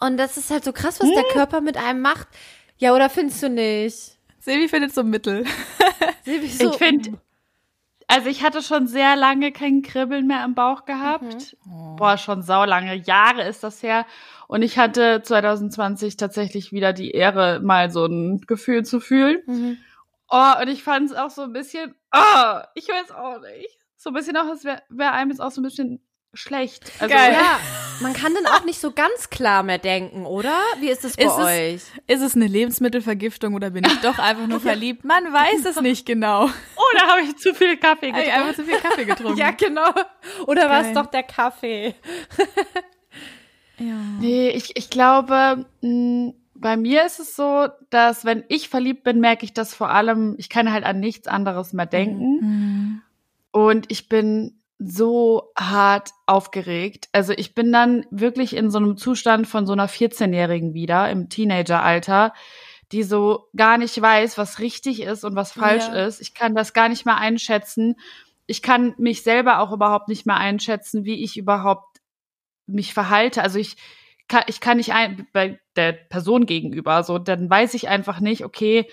[0.00, 2.28] Und das ist halt so krass, was der Körper mit einem macht.
[2.78, 4.16] Ja, oder findest du nicht?
[4.38, 5.44] Silvi findet so Mittel.
[6.24, 7.18] Silvi, so, Ich finde,
[8.08, 11.56] also ich hatte schon sehr lange kein Kribbeln mehr im Bauch gehabt.
[11.64, 12.94] Boah, schon saulange.
[12.94, 14.06] Jahre ist das her.
[14.46, 19.78] Und ich hatte 2020 tatsächlich wieder die Ehre, mal so ein Gefühl zu fühlen.
[20.28, 23.78] Oh, und ich fand es auch so ein bisschen, oh, ich weiß auch nicht.
[23.96, 26.00] So ein bisschen auch, als wäre wär einem jetzt auch so ein bisschen
[26.32, 26.92] schlecht.
[27.00, 27.32] Also, Geil.
[27.32, 27.58] Ja,
[28.00, 30.58] man kann dann auch nicht so ganz klar mehr denken, oder?
[30.80, 31.82] Wie ist es bei Ist es- euch?
[32.06, 35.04] Ist es eine Lebensmittelvergiftung oder bin ich doch einfach nur verliebt?
[35.04, 36.48] Man weiß es nicht genau.
[36.98, 38.40] Da habe ich zu viel Kaffee Habe ich getrunken.
[38.48, 39.38] einfach zu viel Kaffee getrunken.
[39.38, 39.90] Ja, genau.
[40.46, 41.94] Oder war es doch der Kaffee?
[43.78, 43.94] ja.
[44.20, 49.20] Nee, ich, ich glaube, mh, bei mir ist es so, dass wenn ich verliebt bin,
[49.20, 52.38] merke ich das vor allem, ich kann halt an nichts anderes mehr denken.
[52.40, 53.02] Mhm.
[53.52, 57.08] Und ich bin so hart aufgeregt.
[57.12, 61.28] Also ich bin dann wirklich in so einem Zustand von so einer 14-Jährigen wieder, im
[61.28, 62.34] Teenageralter,
[62.92, 66.06] die so gar nicht weiß, was richtig ist und was falsch Ja.
[66.06, 66.20] ist.
[66.20, 67.96] Ich kann das gar nicht mehr einschätzen.
[68.46, 71.98] Ich kann mich selber auch überhaupt nicht mehr einschätzen, wie ich überhaupt
[72.66, 73.42] mich verhalte.
[73.42, 73.76] Also ich
[74.28, 78.44] kann, ich kann nicht ein, bei der Person gegenüber, so, dann weiß ich einfach nicht,
[78.44, 78.86] okay,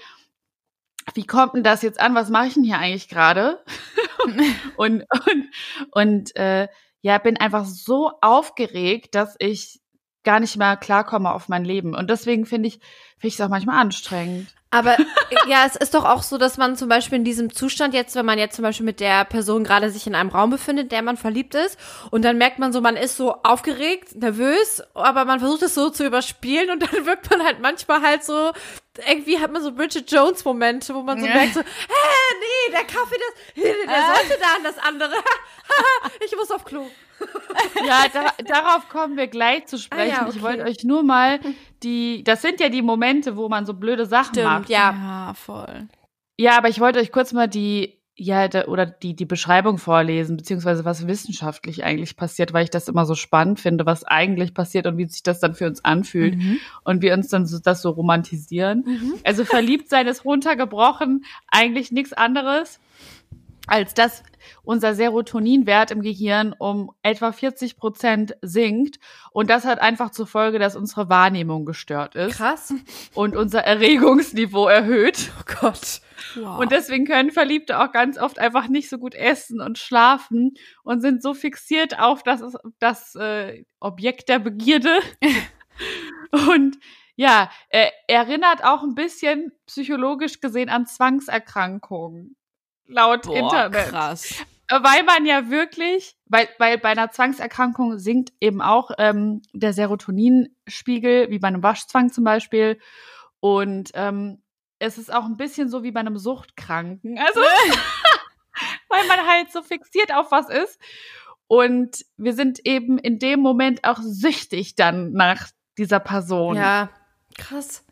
[1.13, 2.15] wie kommt denn das jetzt an?
[2.15, 3.63] Was mache ich denn hier eigentlich gerade?
[4.77, 5.49] und, und,
[5.91, 6.67] und äh,
[7.01, 9.81] ja, bin einfach so aufgeregt, dass ich
[10.23, 11.95] gar nicht mehr klarkomme auf mein Leben.
[11.95, 14.47] Und deswegen finde ich, finde ich es auch manchmal anstrengend.
[14.71, 14.97] Aber
[15.47, 18.25] ja, es ist doch auch so, dass man zum Beispiel in diesem Zustand jetzt, wenn
[18.25, 21.15] man jetzt zum Beispiel mit der Person gerade sich in einem Raum befindet, der man
[21.15, 21.77] verliebt ist,
[22.09, 25.91] und dann merkt man so, man ist so aufgeregt, nervös, aber man versucht es so
[25.91, 28.51] zu überspielen und dann wirkt man halt manchmal halt so,
[29.07, 31.33] irgendwie hat man so Bridget Jones Momente, wo man so Ja.
[31.35, 31.65] merkt so, hä,
[32.39, 35.13] nee, der Kaffee, das, der sollte da an das andere.
[36.25, 36.87] ich muss auf Klo.
[37.85, 40.13] Ja, da, darauf kommen wir gleich zu sprechen.
[40.17, 40.41] Ah ja, Ich okay.
[40.43, 41.39] wollte euch nur mal
[41.83, 44.69] die, das sind ja die Momente, wo man so blöde Sachen Stimmt, macht.
[44.69, 44.91] ja.
[44.93, 45.87] Ja, voll.
[46.37, 50.37] Ja, aber ich wollte euch kurz mal die, ja, da, oder die, die Beschreibung vorlesen,
[50.37, 54.87] beziehungsweise was wissenschaftlich eigentlich passiert, weil ich das immer so spannend finde, was eigentlich passiert
[54.87, 56.59] und wie sich das dann für uns anfühlt Mhm.
[56.83, 59.13] und wir uns dann so, das so romantisieren.
[59.23, 62.79] Also verliebt sein ist runtergebrochen eigentlich nichts anderes,
[63.67, 64.23] als dass
[64.63, 68.99] unser Serotoninwert im Gehirn um etwa 40 Prozent sinkt.
[69.31, 72.73] Und das hat einfach zur Folge, dass unsere Wahrnehmung gestört ist Krass.
[73.13, 75.31] und unser Erregungsniveau erhöht.
[75.39, 76.01] Oh Gott.
[76.35, 76.59] Wow.
[76.59, 81.01] Und deswegen können Verliebte auch ganz oft einfach nicht so gut essen und schlafen und
[81.01, 82.41] sind so fixiert auf das,
[82.79, 84.99] das äh, Objekt der Begierde.
[86.31, 86.77] und
[87.15, 92.35] ja, äh, erinnert auch ein bisschen psychologisch gesehen an Zwangserkrankungen.
[92.87, 93.89] Laut Boah, Internet.
[93.89, 94.35] krass.
[94.69, 101.29] Weil man ja wirklich, weil, weil bei einer Zwangserkrankung sinkt eben auch ähm, der Serotoninspiegel,
[101.29, 102.79] wie bei einem Waschzwang zum Beispiel.
[103.39, 104.41] Und ähm,
[104.79, 107.19] es ist auch ein bisschen so wie bei einem Suchtkranken.
[107.19, 107.39] Also,
[108.89, 110.79] weil man halt so fixiert auf was ist.
[111.47, 116.55] Und wir sind eben in dem Moment auch süchtig dann nach dieser Person.
[116.55, 116.89] Ja.
[117.37, 117.83] Krass.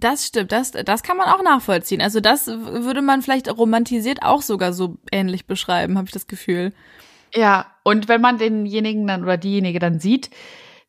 [0.00, 2.00] Das stimmt, das, das kann man auch nachvollziehen.
[2.00, 6.72] Also das würde man vielleicht romantisiert auch sogar so ähnlich beschreiben, habe ich das Gefühl.
[7.34, 10.30] Ja, und wenn man denjenigen dann oder diejenige dann sieht,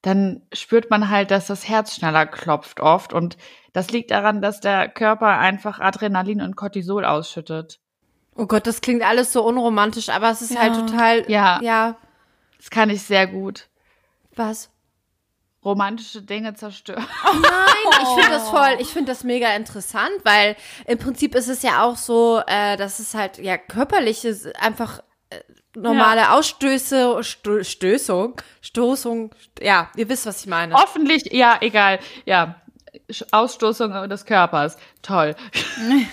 [0.01, 3.11] dann spürt man halt, dass das Herz schneller klopft oft.
[3.13, 3.37] Und
[3.73, 7.79] das liegt daran, dass der Körper einfach Adrenalin und Cortisol ausschüttet.
[8.35, 10.81] Oh Gott, das klingt alles so unromantisch, aber es ist halt Ja.
[10.85, 11.31] total.
[11.31, 11.59] Ja.
[11.61, 11.97] Ja.
[12.57, 13.67] Das kann ich sehr gut.
[14.35, 14.69] Was?
[15.63, 17.05] Romantische Dinge zerstören.
[17.23, 21.63] Nein, ich finde das voll, ich finde das mega interessant, weil im Prinzip ist es
[21.63, 25.41] ja auch so, äh, dass es halt ja körperliches einfach äh,
[25.75, 30.75] normale Ausstöße, Sto Stößung, Stoßung, ja, ihr wisst, was ich meine.
[30.75, 31.99] Hoffentlich, ja, egal.
[32.25, 32.61] Ja,
[33.31, 34.77] Ausstoßung des Körpers.
[35.01, 35.35] Toll.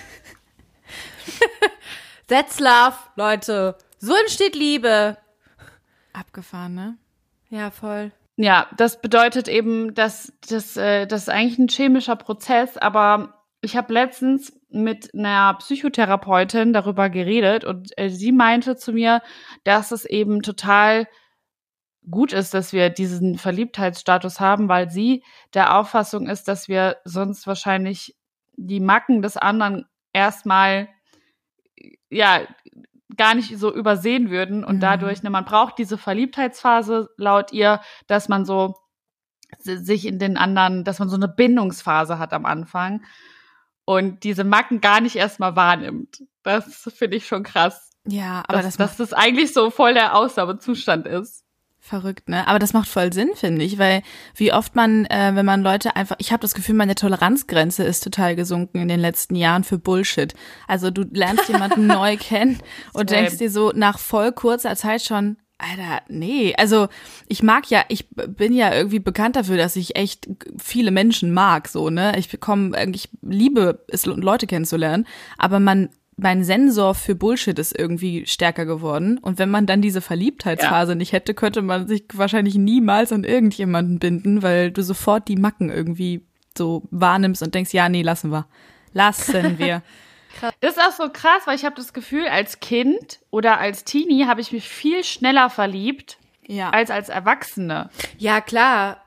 [2.27, 3.77] That's love, Leute.
[3.99, 5.17] So entsteht Liebe.
[6.13, 6.97] Abgefahren, ne?
[7.49, 8.11] Ja, voll.
[8.37, 13.75] Ja, das bedeutet eben, dass das, äh, das ist eigentlich ein chemischer Prozess, aber ich
[13.75, 19.23] habe letztens mit einer Psychotherapeutin darüber geredet und äh, sie meinte zu mir,
[19.63, 21.07] dass es eben total
[22.09, 25.23] gut ist, dass wir diesen Verliebtheitsstatus haben, weil sie
[25.55, 28.15] der Auffassung ist, dass wir sonst wahrscheinlich
[28.55, 30.89] die Macken des anderen erstmal
[32.09, 32.41] ja
[33.17, 34.81] gar nicht so übersehen würden und Mhm.
[34.81, 38.75] dadurch, ne, man braucht diese Verliebtheitsphase laut ihr, dass man so
[39.59, 43.03] si- sich in den anderen, dass man so eine Bindungsphase hat am Anfang
[43.85, 46.23] und diese Macken gar nicht erstmal wahrnimmt.
[46.43, 47.91] Das finde ich schon krass.
[48.05, 51.43] Ja, aber dass, das, dass das eigentlich so voll der Ausnahmezustand ist.
[51.87, 52.45] Verrückt, ne?
[52.49, 54.01] Aber das macht voll Sinn, finde ich, weil
[54.35, 58.03] wie oft man, äh, wenn man Leute einfach, ich habe das Gefühl, meine Toleranzgrenze ist
[58.03, 60.33] total gesunken in den letzten Jahren für Bullshit.
[60.67, 62.59] Also du lernst jemanden neu kennen
[62.91, 63.21] und Same.
[63.21, 66.53] denkst dir so nach voll kurzer Zeit schon, Alter, nee.
[66.57, 66.89] Also
[67.29, 70.27] ich mag ja, ich bin ja irgendwie bekannt dafür, dass ich echt
[70.61, 72.19] viele Menschen mag, so, ne?
[72.19, 78.25] Ich bekomme, ich liebe es, Leute kennenzulernen, aber man mein Sensor für Bullshit ist irgendwie
[78.25, 79.19] stärker geworden.
[79.19, 83.99] Und wenn man dann diese Verliebtheitsphase nicht hätte, könnte man sich wahrscheinlich niemals an irgendjemanden
[83.99, 86.25] binden, weil du sofort die Macken irgendwie
[86.57, 88.47] so wahrnimmst und denkst, ja, nee, lassen wir.
[88.93, 89.83] Lassen wir.
[90.59, 94.25] Das ist auch so krass, weil ich habe das Gefühl, als Kind oder als Teenie
[94.27, 96.69] habe ich mich viel schneller verliebt ja.
[96.69, 97.89] als als Erwachsene.
[98.19, 99.01] Ja, klar.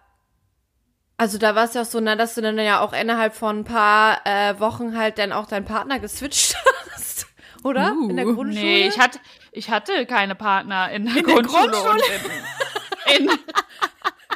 [1.20, 3.58] Also da war es ja auch so, na, dass du dann ja auch innerhalb von
[3.58, 6.56] ein paar äh, Wochen halt dann auch deinen Partner geswitcht
[6.94, 7.26] hast.
[7.62, 7.92] Oder?
[7.92, 8.64] Uh, in der Grundschule?
[8.64, 9.18] Nee, ich hatte,
[9.52, 11.76] ich hatte keine Partner in der Grundschule.
[11.76, 12.02] Und,
[13.18, 13.38] in, in, und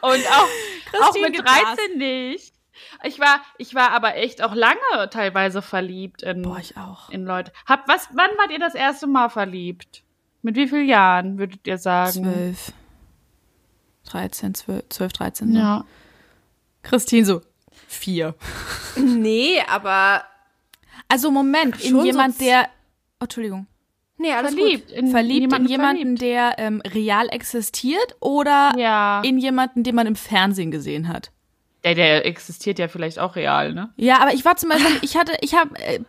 [0.03, 0.49] auch,
[1.01, 1.75] auch mit geht das.
[1.75, 2.53] 13 nicht.
[3.05, 7.09] ich war, ich war aber echt auch lange teilweise verliebt in, Boah, ich auch.
[7.09, 7.51] in Leute.
[7.65, 10.03] Hab, was, wann wart ihr das erste Mal verliebt?
[10.43, 12.25] Mit wie vielen Jahren, würdet ihr sagen?
[12.25, 12.73] Zwölf.
[14.05, 15.53] 13, 12, 12 13.
[15.55, 15.59] So.
[15.59, 15.85] Ja.
[16.85, 17.41] Christine so,
[17.89, 18.35] vier.
[18.97, 20.23] Nee, aber.
[21.09, 22.69] Also Moment, in so jemand, z- der,
[23.21, 23.67] oh, Entschuldigung,
[24.17, 24.91] Nee, alles Verliebt.
[24.93, 26.23] In verliebt in jemanden jemanden, verliebt.
[26.23, 29.21] der ähm, real existiert oder Ja.
[29.23, 31.33] in jemanden, den man im Fernsehen gesehen hat?
[31.83, 33.93] Der, der existiert ja vielleicht auch real, ne?
[33.97, 36.01] Ja, aber ich war zum Beispiel, ich hatte, ich habe, äh,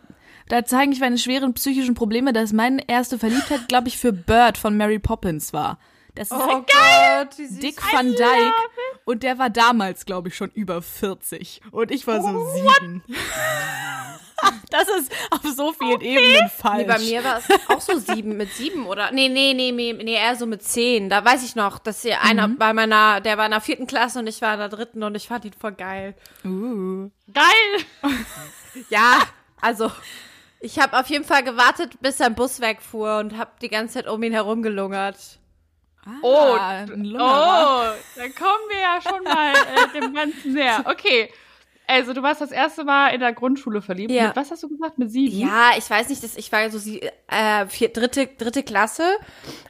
[0.47, 4.57] da zeigen ich meine schweren psychischen Probleme, dass meine erste Verliebtheit, glaube ich, für Bird
[4.59, 5.79] von Mary Poppins war.
[6.15, 6.38] Das ist.
[6.38, 7.60] Oh Gott, wie süß.
[7.60, 8.54] Dick Van Dyke
[9.04, 13.04] und der war damals, glaube ich, schon über 40 und ich war so sieben.
[14.69, 16.80] Das ist auf so vielen Ebenen falsch.
[16.80, 19.93] Nee, bei mir war es auch so sieben mit sieben oder nee, nee, nee, nee,
[19.93, 21.10] nee, eher so mit zehn.
[21.10, 24.19] Da weiß ich noch, dass hier einer bei meiner, der war in der vierten Klasse
[24.19, 26.15] und ich war in der dritten und ich fand ihn voll geil.
[26.43, 27.10] Uh.
[27.34, 27.86] Geil!
[28.89, 29.21] Ja,
[29.62, 29.89] also
[30.60, 34.08] ich habe auf jeden Fall gewartet, bis sein Bus wegfuhr und habe die ganze Zeit
[34.08, 34.63] um ihn herum
[36.21, 37.95] Oh, Ah, Lungerer.
[37.95, 40.83] oh, da kommen wir ja schon mal äh, dem Ganzen näher.
[40.89, 41.31] Okay.
[41.87, 44.09] Also, du warst das erste Mal in der Grundschule verliebt.
[44.11, 44.27] Ja.
[44.27, 44.97] Mit was hast du gesagt?
[44.97, 45.37] Mit sieben?
[45.37, 49.03] Ja, ich weiß nicht, dass ich war so sie, äh, vier, dritte, dritte Klasse.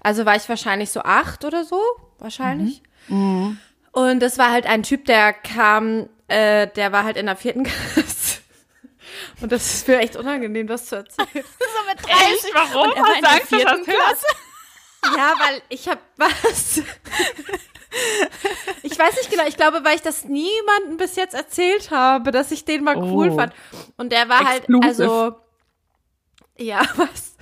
[0.02, 1.82] Also war ich wahrscheinlich so acht oder so,
[2.20, 2.82] wahrscheinlich.
[3.10, 7.64] Und das war halt ein Typ, der kam, äh, der war halt in der vierten
[7.94, 8.40] Klasse.
[9.42, 11.28] Und das ist mir echt unangenehm, das zu erzählen.
[11.34, 12.54] Echt?
[12.54, 12.90] Warum?
[12.92, 13.84] Und er war in der vierten?
[13.84, 14.26] Klasse.
[15.16, 16.82] Ja, weil ich hab was.
[18.84, 22.52] Ich weiß nicht genau, ich glaube, weil ich das niemandem bis jetzt erzählt habe, dass
[22.52, 23.36] ich den mal cool Oh.
[23.36, 23.54] fand.
[23.98, 24.86] Und der war halt, Exclusive.
[24.88, 25.36] also.
[26.58, 27.36] Ja, was?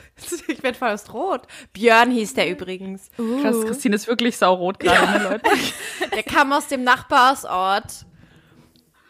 [0.47, 1.41] Ich werd fast rot.
[1.73, 3.09] Björn hieß der übrigens.
[3.41, 5.49] Krass, Christine ist wirklich saurot gerade, ne, Leute?
[6.15, 8.05] Der kam aus dem Nachbarsort.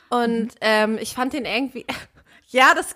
[0.09, 1.85] Und ähm, ich fand den irgendwie.
[2.47, 2.95] Ja, das.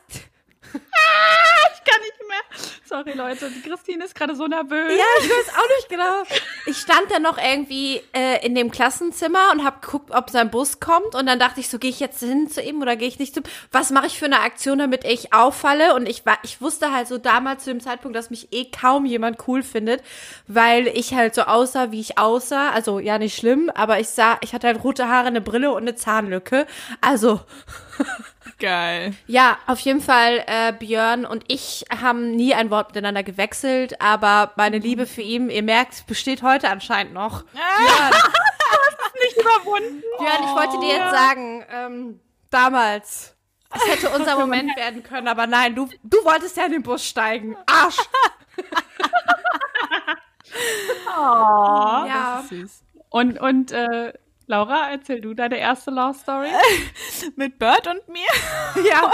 [0.74, 2.68] Ich kann nicht mehr.
[2.86, 3.50] Sorry, Leute.
[3.50, 4.92] Die Christine ist gerade so nervös.
[4.98, 6.24] Ja, ich weiß auch nicht genau.
[6.66, 10.80] Ich stand dann noch irgendwie äh, in dem Klassenzimmer und habe geguckt, ob sein Bus
[10.80, 11.16] kommt.
[11.16, 13.34] Und dann dachte ich so, gehe ich jetzt hin zu ihm oder gehe ich nicht
[13.34, 13.46] zu ihm?
[13.72, 15.96] Was mache ich für eine Aktion, damit ich auffalle?
[15.96, 19.06] Und ich war, ich wusste halt so damals zu dem Zeitpunkt, dass mich eh kaum
[19.06, 20.02] jemand cool findet,
[20.48, 22.72] weil ich halt so aussah, wie ich aussah.
[22.72, 25.82] Also ja, nicht schlimm, aber ich sah, ich hatte halt rote Haare, eine Brille und
[25.84, 26.66] eine Zahnlücke.
[27.02, 27.42] Also
[28.60, 29.14] Geil.
[29.28, 34.52] ja, auf jeden Fall, äh, Björn und ich haben nie ein Wort miteinander gewechselt, aber
[34.56, 37.44] meine Liebe für ihn, ihr merkt, besteht heute anscheinend noch.
[39.24, 40.04] Nicht überwunden.
[40.20, 43.36] Björn, ich wollte dir jetzt sagen, ähm, damals,
[43.74, 47.06] es hätte unser Moment werden können, aber nein, du, du wolltest ja in den Bus
[47.06, 47.56] steigen.
[47.66, 47.98] Arsch!
[51.08, 52.44] ja.
[52.48, 52.84] Süß.
[53.10, 54.14] Und, und äh,
[54.50, 56.48] Laura, erzähl du deine erste Love Story?
[57.36, 58.86] Mit Bird und mir?
[58.90, 59.12] ja.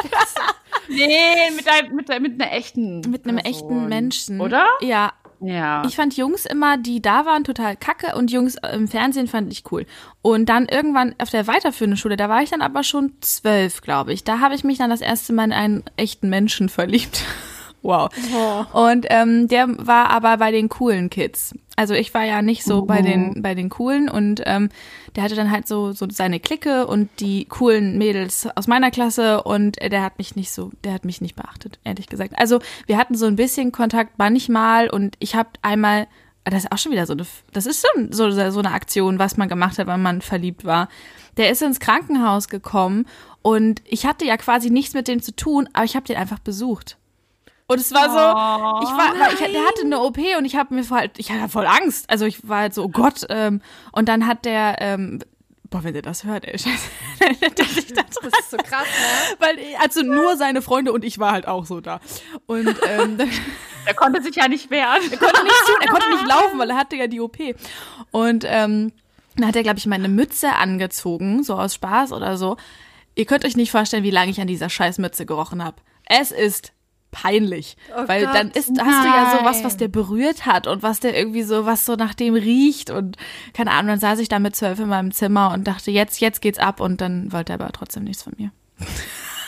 [0.88, 3.02] nee, mit, ein, mit, mit einer echten.
[3.10, 3.52] Mit einem Person.
[3.52, 4.41] echten Menschen.
[4.41, 4.67] Oder?
[4.82, 5.12] Ja.
[5.41, 5.84] Ja.
[5.88, 9.63] Ich fand Jungs immer, die da waren, total kacke und Jungs im Fernsehen fand ich
[9.72, 9.86] cool.
[10.22, 14.13] Und dann irgendwann auf der weiterführenden Schule, da war ich dann aber schon zwölf, glaube
[14.13, 14.24] ich.
[14.24, 17.24] Da habe ich mich dann das erste Mal in einen echten Menschen verliebt.
[17.84, 18.10] Wow.
[18.72, 21.54] Und ähm, der war aber bei den coolen Kids.
[21.75, 24.69] Also ich war ja nicht so bei den bei den coolen und ähm,
[25.15, 29.41] der hatte dann halt so so seine Clique und die coolen Mädels aus meiner Klasse
[29.41, 32.38] und der hat mich nicht so, der hat mich nicht beachtet, ehrlich gesagt.
[32.38, 36.07] Also wir hatten so ein bisschen Kontakt manchmal und ich habe einmal
[36.45, 39.38] das ist auch schon wieder so eine, das ist schon so, so eine Aktion, was
[39.38, 40.89] man gemacht hat, wenn man verliebt war.
[41.38, 43.05] Der ist ins Krankenhaus gekommen
[43.41, 46.39] und ich hatte ja quasi nichts mit dem zu tun, aber ich habe den einfach
[46.39, 46.97] besucht.
[47.67, 50.73] Und es war so, ich war, weil ich, der hatte eine OP und ich habe
[50.73, 52.10] mir voll, ich hatte voll Angst.
[52.10, 53.26] Also ich war halt so, oh Gott.
[53.30, 55.19] Ähm, und dann hat der, ähm,
[55.69, 56.89] boah, wenn der das hört, ey, scheiße,
[57.58, 59.38] der sich da dran, Das ist so krass, ne?
[59.39, 61.99] weil also nur seine Freunde und ich war halt auch so da.
[62.45, 63.17] Und ähm,
[63.86, 65.02] Der konnte sich ja nicht wehren.
[65.12, 67.38] er konnte nichts tun, er konnte nicht laufen, weil er hatte ja die OP.
[68.12, 68.93] Und ähm,
[69.36, 72.58] dann hat er, glaube ich, meine Mütze angezogen, so aus Spaß oder so.
[73.15, 75.78] Ihr könnt euch nicht vorstellen, wie lange ich an dieser scheiß Mütze gerochen habe.
[76.06, 76.71] Es ist
[77.13, 79.63] peinlich, Oh weil Gott, dann ist, hast du ja sowas, nein.
[79.65, 83.15] was der berührt hat und was der irgendwie so, was so nach dem riecht und
[83.54, 86.41] keine Ahnung, dann saß ich da mit zwölf in meinem Zimmer und dachte, jetzt, jetzt
[86.41, 88.52] geht's ab und dann wollte er aber trotzdem nichts von mir.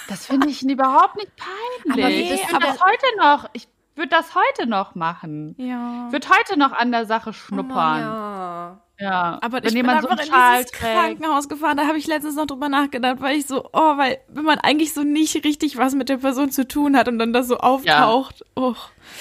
[0.08, 2.04] Das finde ich überhaupt nicht peinlich.
[2.04, 5.56] Aber bist würde du das heute noch, ich würde das heute noch machen.
[5.58, 6.06] Ja.
[6.08, 8.02] Ich würde heute noch an der Sache schnuppern.
[8.02, 8.82] Ja.
[9.00, 9.40] Ja.
[9.42, 10.94] Aber wenn ich bin so einfach einen in Schal dieses trägt.
[10.94, 14.46] Krankenhaus gefahren, da habe ich letztens noch drüber nachgedacht, weil ich so, oh, weil wenn
[14.46, 17.48] man eigentlich so nicht richtig was mit der Person zu tun hat und dann das
[17.48, 18.76] so auftaucht, oh.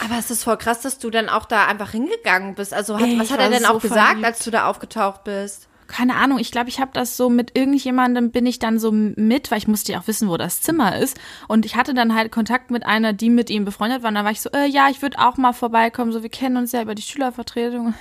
[0.04, 2.72] Aber es ist voll krass, dass du dann auch da einfach hingegangen bist.
[2.72, 4.26] Also, hat, Ey, was hat er denn so auch gesagt, verliebt.
[4.26, 5.68] als du da aufgetaucht bist?
[5.94, 9.52] Keine Ahnung, ich glaube, ich habe das so mit irgendjemandem bin ich dann so mit,
[9.52, 11.16] weil ich musste ja auch wissen, wo das Zimmer ist.
[11.46, 14.08] Und ich hatte dann halt Kontakt mit einer, die mit ihm befreundet war.
[14.08, 16.10] Und dann war ich so, äh, ja, ich würde auch mal vorbeikommen.
[16.10, 17.94] So, wir kennen uns ja über die Schülervertretung.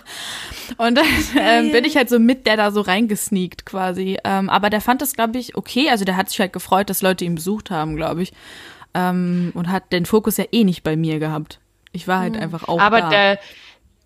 [0.76, 4.18] und dann ähm, bin ich halt so mit der da so reingesneakt quasi.
[4.24, 5.88] Ähm, aber der fand das, glaube ich, okay.
[5.88, 8.32] Also der hat sich halt gefreut, dass Leute ihn besucht haben, glaube ich.
[8.92, 11.60] Ähm, und hat den Fokus ja eh nicht bei mir gehabt.
[11.92, 13.08] Ich war halt einfach auch Aber da.
[13.08, 13.38] der,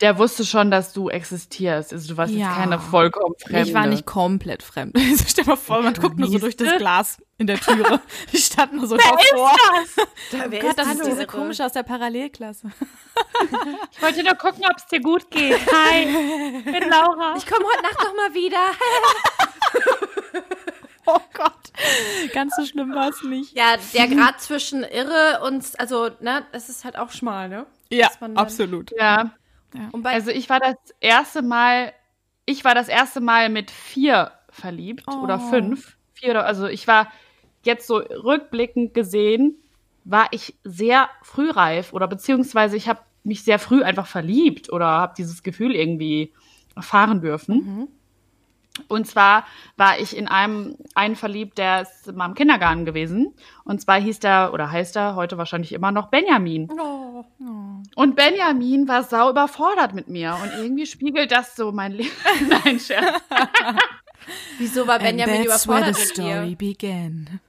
[0.00, 1.92] der wusste schon, dass du existierst.
[1.92, 2.48] Also du warst Ja.
[2.48, 3.62] jetzt keine vollkommen Fremde.
[3.62, 4.94] Ich war nicht komplett fremd.
[4.98, 8.00] Also stell mal vor, man guckt nur so durch das Glas in der Türe.
[8.32, 9.52] Ich stand nur so davor.
[10.32, 12.70] Da, wer Gott, das ist diese komische aus der Parallelklasse.
[13.92, 15.58] Ich wollte nur gucken, ob es dir gut geht.
[15.72, 16.02] Hi,
[16.58, 17.34] ich bin Laura.
[17.36, 18.58] Ich komme heute Nacht noch mal wieder.
[21.06, 21.52] Oh Gott.
[22.32, 23.54] Ganz so schlimm war es nicht.
[23.56, 27.66] Ja, der Grad zwischen irre und, also, ne, es ist halt auch schmal, ne?
[27.90, 28.90] Ja, absolut.
[28.98, 29.32] Ja,
[29.92, 31.92] Und bei, also ich war das erste Mal,
[32.46, 35.22] ich war das erste Mal mit vier verliebt Oh.
[35.22, 35.96] oder fünf.
[36.14, 37.10] Vier oder, also ich war
[37.64, 39.56] jetzt so rückblickend gesehen,
[40.04, 45.14] war ich sehr frühreif oder beziehungsweise ich habe mich sehr früh einfach verliebt oder habe
[45.16, 46.32] dieses Gefühl irgendwie
[46.76, 47.88] erfahren dürfen.
[48.88, 53.32] Und zwar war ich in einem einen verliebt, der ist in meinem Kindergarten gewesen.
[53.64, 56.68] Und zwar hieß der oder heißt er heute wahrscheinlich immer noch Benjamin.
[56.72, 57.24] oh,
[57.94, 60.36] Und Benjamin war sau überfordert mit mir.
[60.42, 62.10] Und irgendwie spiegelt das so mein Leben.
[62.48, 63.22] Nein, Scherz.
[64.58, 66.56] wieso war Benjamin And that's where überfordert the mit story dir?
[66.56, 67.40] began.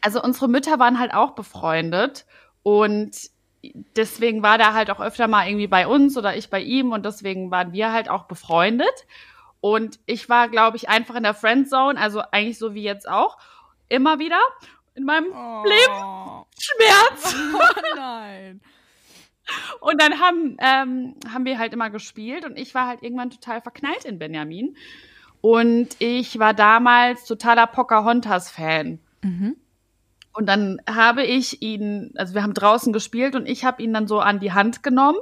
[0.00, 2.26] Also unsere Mütter waren halt auch befreundet.
[2.64, 3.16] Und
[3.96, 6.90] deswegen war der halt auch öfter mal irgendwie bei uns oder ich bei ihm.
[6.90, 9.06] Und deswegen waren wir halt auch befreundet.
[9.62, 13.38] Und ich war, glaube ich, einfach in der Friendzone, also eigentlich so wie jetzt auch,
[13.88, 14.40] immer wieder
[14.94, 15.64] in meinem Oh,
[16.58, 17.34] Schmerz.
[17.54, 18.60] oh nein.
[19.80, 23.60] Und dann haben, ähm, haben wir halt immer gespielt und ich war halt irgendwann total
[23.60, 24.76] verknallt in Benjamin.
[25.40, 29.00] Und ich war damals totaler Pocahontas-Fan.
[30.32, 34.06] Und dann habe ich ihn, also wir haben draußen gespielt und ich habe ihn dann
[34.06, 35.18] so an die Hand genommen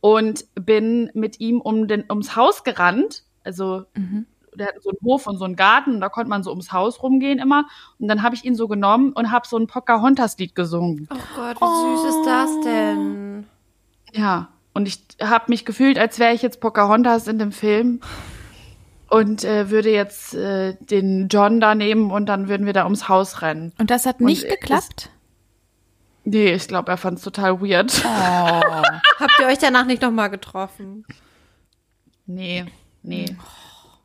[0.00, 3.22] und bin mit ihm um den, ums Haus gerannt.
[3.44, 3.84] Also
[4.54, 6.72] der hat so einen Hof und so einen Garten und da konnte man so ums
[6.72, 7.66] Haus rumgehen immer.
[7.98, 11.08] Und dann habe ich ihn so genommen und habe so ein Pocahontas-Lied gesungen.
[11.10, 13.46] Oh Gott, wie süß ist das denn?
[14.12, 18.00] Ja, und ich habe mich gefühlt, als wäre ich jetzt Pocahontas in dem Film
[19.08, 23.08] und äh, würde jetzt äh, den John da nehmen und dann würden wir da ums
[23.08, 23.72] Haus rennen.
[23.78, 25.10] Und das hat Und nicht es- geklappt?
[26.24, 28.04] Nee, ich glaube, er fand es total weird.
[28.04, 31.04] Habt ihr euch danach nicht noch mal getroffen?
[32.26, 32.64] Nee,
[33.02, 33.26] nee.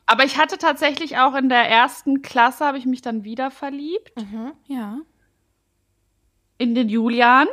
[0.06, 4.14] Aber ich hatte tatsächlich auch in der ersten Klasse, habe ich mich dann wieder verliebt
[4.68, 5.00] Ja.
[6.58, 7.48] in den Julian.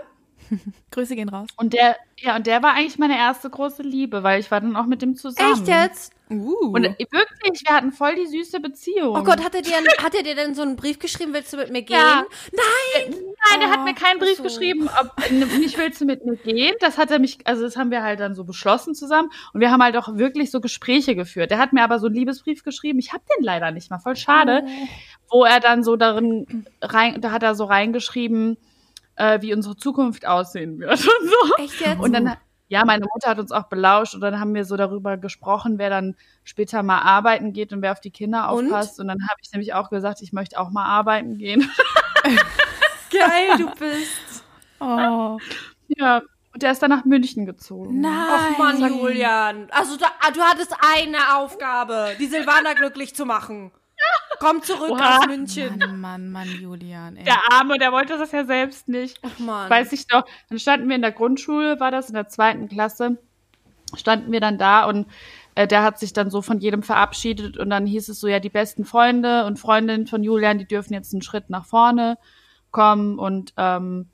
[0.90, 1.48] Grüße gehen raus.
[1.56, 4.76] Und der, ja, und der war eigentlich meine erste große Liebe, weil ich war dann
[4.76, 5.52] auch mit dem zusammen.
[5.52, 6.12] Echt jetzt?
[6.30, 6.72] Uh.
[6.72, 9.14] Und äh, wirklich, wir hatten voll die süße Beziehung.
[9.14, 11.58] Oh Gott, hat er dir, hat er dir denn so einen Brief geschrieben, willst du
[11.58, 11.98] mit mir gehen?
[11.98, 12.24] Ja.
[12.52, 13.14] Nein!
[13.50, 14.42] Nein, er hat mir keinen Brief so.
[14.42, 16.74] geschrieben, ob nicht willst du mit mir gehen.
[16.80, 19.30] Das hat er mich, also das haben wir halt dann so beschlossen zusammen.
[19.52, 21.50] Und wir haben halt auch wirklich so Gespräche geführt.
[21.50, 22.98] Er hat mir aber so einen Liebesbrief geschrieben.
[22.98, 24.64] Ich habe den leider nicht mal, voll schade.
[25.30, 28.56] Wo er dann so darin rein, da hat er so reingeschrieben,
[29.16, 31.64] äh, wie unsere Zukunft aussehen wird und so.
[31.64, 32.00] Echt jetzt?
[32.00, 32.36] Und dann,
[32.68, 35.90] ja, meine Mutter hat uns auch belauscht und dann haben wir so darüber gesprochen, wer
[35.90, 38.66] dann später mal arbeiten geht und wer auf die Kinder Und?
[38.66, 39.00] aufpasst.
[39.00, 41.70] Und, dann habe ich nämlich auch gesagt, ich möchte auch mal arbeiten gehen.
[43.10, 44.44] geil du bist.
[44.80, 45.38] oh.
[45.88, 46.22] Ja,
[46.54, 48.00] und der ist dann nach München gezogen.
[48.00, 48.12] Nein.
[48.14, 49.68] Ach Mann, Julian.
[49.70, 53.72] Also du, ah, du hattest eine Aufgabe, die Silvana glücklich zu machen.
[54.38, 55.18] Komm zurück Oha.
[55.18, 55.78] aus München.
[55.78, 57.16] Mann, Mann, Mann, Julian.
[57.16, 57.24] Ey.
[57.24, 59.18] Der Arme, der wollte das ja selbst nicht.
[59.22, 59.70] Ach Mann.
[59.70, 60.24] Weiß ich doch.
[60.48, 63.18] Dann standen wir in der Grundschule, war das in der zweiten Klasse,
[63.94, 65.06] standen wir dann da und
[65.54, 68.40] äh, der hat sich dann so von jedem verabschiedet und dann hieß es so, ja,
[68.40, 72.18] die besten Freunde und Freundinnen von Julian, die dürfen jetzt einen Schritt nach vorne
[72.70, 74.08] kommen und ähm,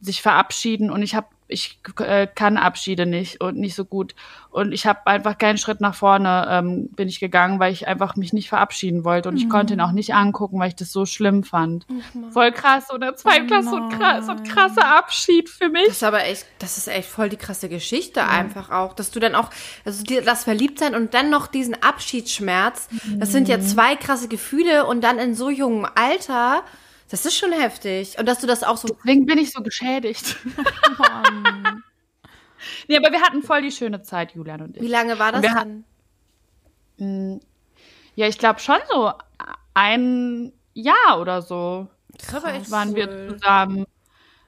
[0.00, 4.14] sich verabschieden und ich habe ich äh, kann Abschiede nicht und nicht so gut.
[4.50, 8.16] Und ich habe einfach keinen Schritt nach vorne ähm, bin ich gegangen, weil ich einfach
[8.16, 9.28] mich nicht verabschieden wollte.
[9.28, 11.86] Und ich konnte ihn auch nicht angucken, weil ich das so schlimm fand.
[12.30, 15.86] Voll krass so in der zweiten Oh ein, krass, so ein krasser Abschied für mich.
[15.86, 19.20] Das ist aber echt, das ist echt voll die krasse Geschichte einfach auch, dass du
[19.20, 19.50] dann auch,
[19.84, 24.86] also dir das Verliebtsein und dann noch diesen Abschiedsschmerz, das sind ja zwei krasse Gefühle
[24.86, 26.62] und dann in so jungem Alter,
[27.12, 28.18] das ist schon heftig.
[28.18, 30.38] Und dass du das auch so, Deswegen bin ich so geschädigt.
[32.88, 34.90] nee, aber wir hatten voll die schöne Zeit, Julian und wie ich.
[34.90, 35.84] lange war das dann?
[38.14, 39.12] Ja, ich glaube schon so
[39.74, 41.86] ein Jahr oder so
[42.16, 43.84] echt waren wir zusammen.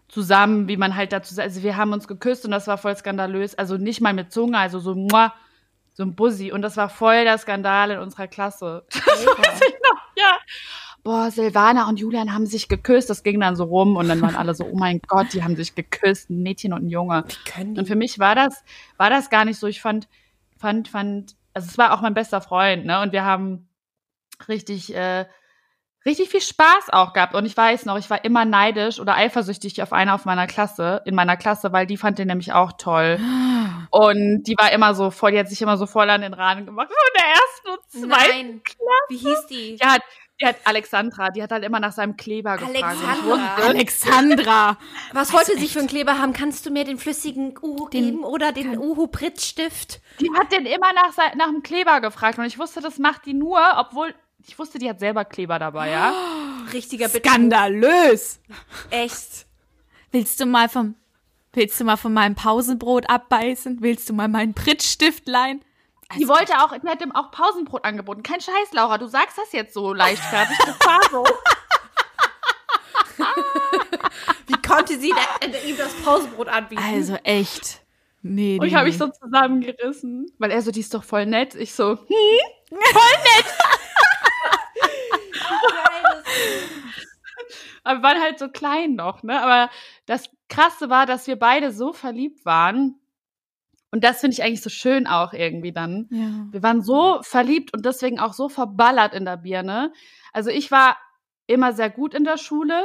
[0.09, 1.49] Zusammen, wie man halt dazu sagt.
[1.49, 3.55] Also wir haben uns geküsst und das war voll skandalös.
[3.57, 5.35] Also nicht mal mit Zunge, also so muah,
[5.93, 6.51] so ein Bussi.
[6.51, 8.87] Und das war voll der Skandal in unserer Klasse.
[8.89, 10.39] Das weiß ich noch, ja.
[11.05, 13.11] Boah, Silvana und Julian haben sich geküsst.
[13.11, 15.55] Das ging dann so rum und dann waren alle so, oh mein Gott, die haben
[15.55, 17.25] sich geküsst, ein Mädchen und ein Junge.
[17.45, 18.65] können Und für mich war das,
[18.97, 19.67] war das gar nicht so.
[19.67, 20.09] Ich fand,
[20.57, 23.03] fand, fand, also es war auch mein bester Freund, ne?
[23.03, 23.69] Und wir haben
[24.49, 25.27] richtig, äh,
[26.07, 27.35] richtig viel Spaß auch gehabt.
[27.35, 31.03] Und ich weiß noch, ich war immer neidisch oder eifersüchtig auf eine auf meiner Klasse,
[31.05, 33.21] in meiner Klasse, weil die fand den nämlich auch toll.
[33.91, 36.67] Und die war immer so voll, die hat sich immer so voll an den Rahmen
[36.67, 36.89] gemacht.
[36.89, 38.49] Von der ersten und zweiten.
[38.49, 38.63] Nein.
[39.09, 39.77] Wie hieß die?
[39.77, 40.03] Die hat,
[40.41, 42.85] die hat Alexandra, die hat halt immer nach seinem Kleber gefragt.
[42.85, 43.55] Alexandra.
[43.57, 44.79] Alexandra.
[45.13, 46.33] Was wollte sie für einen Kleber haben?
[46.33, 50.01] Kannst du mir den flüssigen Uhu geben oder den Uhu Prittstift?
[50.21, 52.39] Die hat den immer nach, nach dem Kleber gefragt.
[52.39, 54.15] Und ich wusste, das macht die nur, obwohl
[54.47, 56.13] ich wusste, die hat selber Kleber dabei, ja.
[56.73, 57.29] Richtiger Bitte.
[57.29, 58.41] Skandalös.
[58.91, 59.47] Echt.
[60.11, 60.97] Willst du mal vom,
[61.53, 63.79] willst du mal von meinem Pausenbrot abbeißen?
[63.81, 65.65] Willst du mal meinen Prittstift leihen?
[66.19, 68.23] Die wollte auch, die hat ihm auch Pausenbrot angeboten.
[68.23, 70.57] Kein Scheiß, Laura, du sagst das jetzt so leichtfertig.
[70.59, 71.25] Das war so.
[74.47, 76.83] Wie konnte sie da, äh, ihm das Pausenbrot anbieten?
[76.85, 77.83] Also echt.
[78.23, 79.07] Nee, Und ich nee, habe mich nee.
[79.07, 80.33] so zusammengerissen.
[80.39, 81.55] Weil er so, die ist doch voll nett.
[81.55, 82.09] Ich so, hm?
[87.85, 89.41] Aber wir waren halt so klein noch, ne?
[89.41, 89.71] Aber
[90.07, 92.99] das Krasse war, dass wir beide so verliebt waren.
[93.95, 96.09] Und das finde ich eigentlich so schön auch irgendwie dann.
[96.11, 96.49] Ja.
[96.51, 99.93] Wir waren so verliebt und deswegen auch so verballert in der Birne.
[100.33, 100.97] Also ich war
[101.47, 102.83] immer sehr gut in der Schule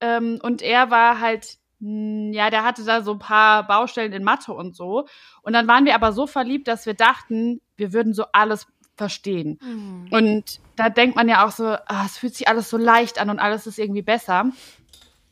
[0.00, 4.24] ähm, und er war halt, mh, ja, der hatte da so ein paar Baustellen in
[4.24, 5.06] Mathe und so.
[5.42, 9.58] Und dann waren wir aber so verliebt, dass wir dachten, wir würden so alles verstehen.
[9.60, 10.08] Mhm.
[10.10, 13.28] Und da denkt man ja auch so, ah, es fühlt sich alles so leicht an
[13.28, 14.50] und alles ist irgendwie besser.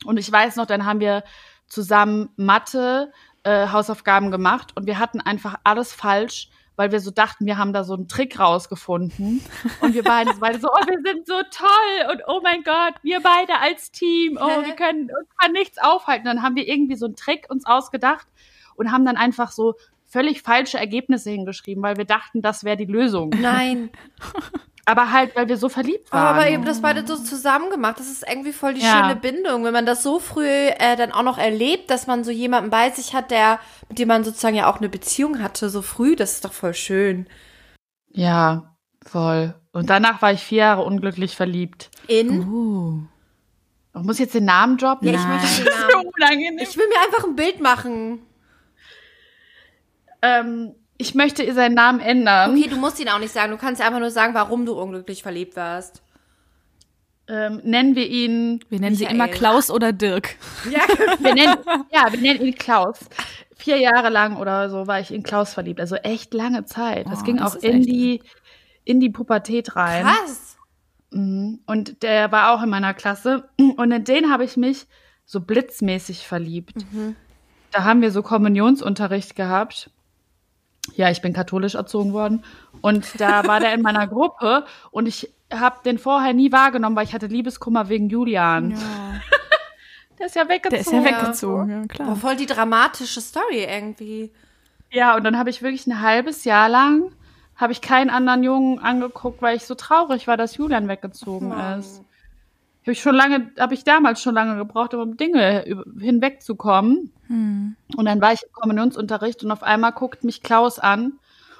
[0.05, 1.23] Und ich weiß noch, dann haben wir
[1.65, 3.11] zusammen Mathe,
[3.45, 7.71] äh, Hausaufgaben gemacht und wir hatten einfach alles falsch, weil wir so dachten, wir haben
[7.71, 9.41] da so einen Trick rausgefunden.
[9.79, 13.21] Und wir beide, beide so, oh, wir sind so toll und oh mein Gott, wir
[13.21, 16.25] beide als Team, oh, wir können uns kann nichts aufhalten.
[16.25, 18.27] Dann haben wir irgendwie so einen Trick uns ausgedacht
[18.75, 19.75] und haben dann einfach so
[20.05, 23.29] völlig falsche Ergebnisse hingeschrieben, weil wir dachten, das wäre die Lösung.
[23.29, 23.89] Nein.
[24.87, 26.35] Aber halt, weil wir so verliebt waren.
[26.35, 27.99] Aber ihr habt das beide so zusammen gemacht.
[27.99, 29.01] Das ist irgendwie voll die Ja.
[29.01, 32.29] schöne Bindung, wenn man das so früh äh, dann auch noch erlebt, dass man so
[32.29, 33.59] jemanden bei sich hat, der
[33.89, 36.15] mit dem man sozusagen ja auch eine Beziehung hatte, so früh.
[36.15, 37.25] Das ist doch voll schön.
[38.11, 39.55] Ja, voll.
[39.71, 41.89] Und danach war ich vier Jahre unglücklich verliebt.
[42.07, 42.47] In?
[42.47, 43.01] Uh.
[43.97, 45.07] Ich muss jetzt den Namen droppen?
[45.07, 45.29] Ja, ich Nein.
[45.41, 46.11] möchte den Das ist so Namen.
[46.15, 46.57] unangenehm.
[46.61, 48.19] Ich will mir einfach ein Bild machen.
[50.21, 52.51] ähm, ich möchte seinen Namen ändern.
[52.57, 53.51] Okay, du musst ihn auch nicht sagen.
[53.51, 56.01] Du kannst einfach nur sagen, warum du unglücklich verliebt warst.
[57.27, 58.63] Ähm, nennen wir ihn.
[58.69, 59.15] Wir nennen sie Michael.
[59.19, 60.35] immer Klaus oder Dirk.
[60.69, 60.81] Ja,
[61.19, 61.57] Wir nennen,
[61.91, 62.99] ja, wir nennen ihn Klaus.
[63.57, 65.79] Vier Jahre lang oder so war ich in Klaus verliebt.
[65.79, 67.07] Also echt lange Zeit.
[67.09, 68.21] Das Oh, ging das auch in echt- die,
[68.83, 70.03] in die Pubertät rein.
[70.05, 70.57] krass.
[71.11, 71.61] Mhm.
[71.65, 73.49] Und der war auch in meiner Klasse.
[73.57, 74.85] Und in den habe ich mich
[75.25, 76.75] so blitzmäßig verliebt.
[77.71, 79.89] Da haben wir so Kommunionsunterricht gehabt.
[80.95, 82.43] Ja, ich bin katholisch erzogen worden.
[82.81, 87.05] Und da war der in meiner Gruppe und ich habe den vorher nie wahrgenommen, weil
[87.05, 88.77] ich hatte Liebeskummer wegen Julian.
[90.17, 90.69] Der ist ja weggezogen.
[90.71, 92.15] Der ist ja weggezogen, ja klar.
[92.15, 94.31] voll die dramatische Story irgendwie.
[94.89, 97.11] Ja, und dann habe ich wirklich ein halbes Jahr lang
[97.55, 102.01] habe ich keinen anderen Jungen angeguckt, weil ich so traurig war, dass Julian weggezogen ist.
[102.83, 105.85] Habe ich schon lange, habe ich damals schon lange gebraucht, um Dinge über-
[107.27, 107.77] hinwegzukommen.
[107.95, 111.19] Und dann war ich im Kommunionsunterricht und auf einmal guckt mich Klaus an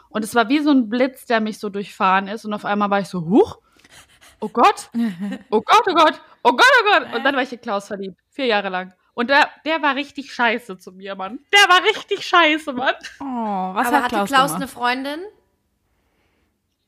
[0.09, 2.89] und es war wie so ein Blitz, der mich so durchfahren ist und auf einmal
[2.89, 3.57] war ich so, huch,
[4.39, 4.89] oh Gott,
[5.49, 7.15] oh Gott, oh Gott, oh Gott, oh Gott.
[7.15, 8.93] Und dann war ich in Klaus verliebt, vier Jahre lang.
[9.13, 11.39] Und der, der war richtig scheiße zu mir, Mann.
[11.53, 12.95] Der war richtig scheiße, Mann.
[13.21, 14.55] Oh, was Aber hat hatte Klaus, Klaus gemacht?
[14.55, 15.19] eine Freundin?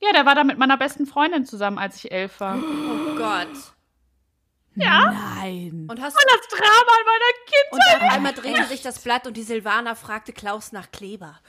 [0.02, 2.58] Ja, der war da mit meiner besten Freundin zusammen, als ich elf war.
[2.58, 3.74] Oh Gott.
[4.80, 5.12] Ja.
[5.12, 5.88] Nein.
[5.90, 7.32] Und hast Das Drama in meiner
[7.72, 8.02] und Kindheit.
[8.02, 11.40] auf einmal drehte sich das Blatt und die Silvana fragte Klaus nach Kleber.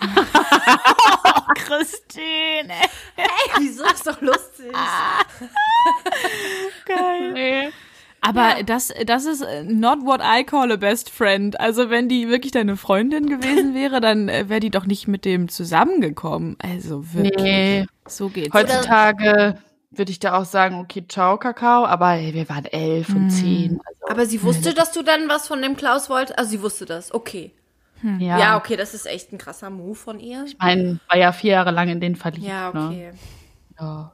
[1.56, 2.74] Christine.
[3.16, 4.72] Ey, wieso ist doch lustig?
[6.86, 7.32] Geil.
[7.32, 7.72] Nee.
[8.20, 11.60] Aber das, das ist äh, not what I call a best friend.
[11.60, 15.24] Also wenn die wirklich deine Freundin gewesen wäre, dann äh, wäre die doch nicht mit
[15.26, 16.56] dem zusammengekommen.
[16.62, 17.42] Also wirklich.
[17.42, 17.86] Nee.
[18.06, 18.54] So geht's.
[18.54, 19.58] Heutzutage
[19.98, 23.80] würde ich da auch sagen, okay, ciao, Kakao, aber hey, wir waren elf und zehn.
[23.84, 26.38] Also, Aber sie wusste, dass du dann was von dem Klaus wolltest?
[26.38, 27.52] Also sie wusste das, okay.
[28.02, 28.38] ja.
[28.38, 30.44] Ja, okay, das ist echt ein krasser Move von ihr.
[30.46, 32.46] Ich meine, war ja vier Jahre lang in den verliebt.
[32.46, 32.86] Ja, Ne?
[32.86, 33.12] okay.
[33.80, 34.12] Ja.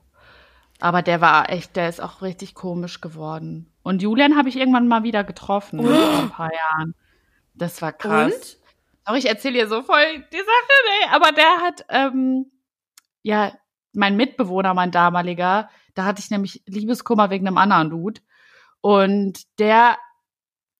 [0.80, 3.70] Aber der war echt, der ist auch richtig komisch geworden.
[3.82, 6.94] Und Julian habe ich irgendwann mal wieder getroffen, vor ein paar Jahren.
[7.54, 8.32] Das war krass.
[8.32, 8.56] Und?
[9.06, 10.46] Doch, ich erzähle dir so voll die Sache,
[10.86, 11.08] nee.
[11.14, 12.46] Aber der hat, ähm,
[13.22, 13.52] ja,
[13.92, 18.20] mein Mitbewohner, mein damaliger, da hatte ich nämlich Liebeskummer wegen einem anderen Dude.
[18.80, 19.98] Und der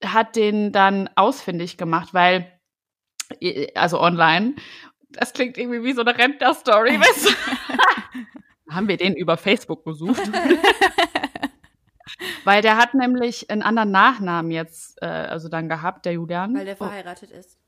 [0.04, 2.50] hat den dann ausfindig gemacht, weil,
[3.74, 4.54] also online,
[5.11, 8.74] das klingt irgendwie wie so eine Rentner-Story, weißt du?
[8.74, 10.22] Haben wir den über Facebook besucht?
[12.44, 16.54] weil der hat nämlich einen anderen Nachnamen jetzt, äh, also dann gehabt, der Julian.
[16.54, 17.58] Weil der verheiratet ist.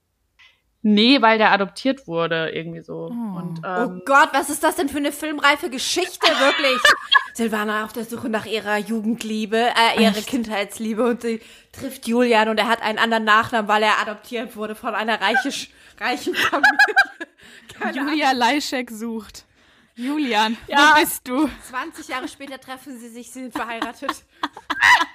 [0.85, 3.09] Nee, weil der adoptiert wurde, irgendwie so.
[3.13, 3.39] Oh.
[3.39, 6.81] Und, Oh ähm, Gott, was ist das denn für eine filmreife Geschichte, wirklich?
[7.35, 11.41] Silvana auf der Suche nach ihrer Jugendliebe, äh, ihre Kindheitsliebe und sie
[11.73, 15.51] trifft Julian und er hat einen anderen Nachnamen, weil er adoptiert wurde von einer reiche,
[16.01, 16.71] reichen Familie.
[18.11, 19.45] Julia Leischek sucht.
[19.95, 20.95] Julian, Ja.
[20.97, 21.49] wo bist du?
[21.71, 24.11] 20 Jahre später treffen sie sich, sie sind verheiratet.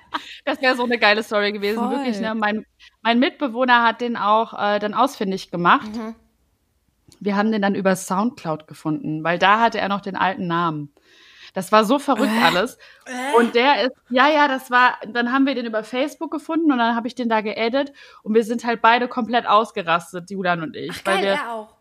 [0.47, 1.91] Das wäre so eine geile Story gewesen, Voll.
[1.91, 2.19] wirklich.
[2.21, 2.33] Ne?
[2.33, 2.65] Mein,
[3.01, 5.89] mein Mitbewohner hat den auch äh, dann ausfindig gemacht.
[7.19, 10.93] Wir haben den dann über Soundcloud gefunden, weil da hatte er noch den alten Namen.
[11.53, 12.77] Das war so verrückt alles.
[13.37, 16.77] Und der ist, ja, ja, das war, dann haben wir den über Facebook gefunden und
[16.77, 17.91] dann habe ich den da geedit
[18.23, 20.91] und wir sind halt beide komplett ausgerastet, Julian und ich.
[20.91, 21.75] Ach weil geil, wir, er auch.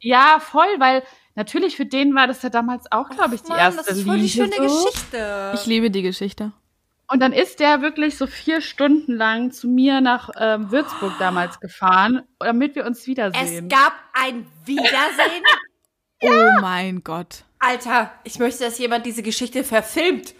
[0.00, 1.02] Ja, voll, weil
[1.34, 4.04] natürlich für den war das ja damals auch, glaube ich, die Mann, erste das ist
[4.04, 4.54] voll die Liebe.
[4.54, 4.84] schöne so.
[4.84, 5.52] Geschichte.
[5.54, 6.52] Ich liebe die Geschichte.
[7.12, 11.60] Und dann ist der wirklich so vier Stunden lang zu mir nach ähm, Würzburg damals
[11.60, 13.68] gefahren, damit wir uns es wiedersehen.
[13.68, 15.44] gab ein Wiedersehen.
[16.24, 17.42] Oh mein Gott.
[17.58, 20.36] Alter, ich möchte, dass jemand diese Geschichte verfilmt.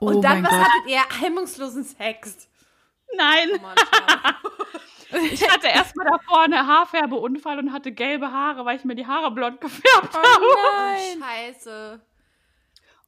[0.00, 0.60] Oh Und dann, mein was Gott.
[0.60, 1.20] hattet ihr?
[1.20, 2.48] Hemmungslosen Sex.
[3.14, 5.18] Nein, Mann, schau.
[5.30, 9.30] ich hatte erstmal davor eine Haarfärbeunfall und hatte gelbe Haare, weil ich mir die Haare
[9.30, 10.40] blond gefärbt habe.
[10.40, 12.00] Oh, Scheiße.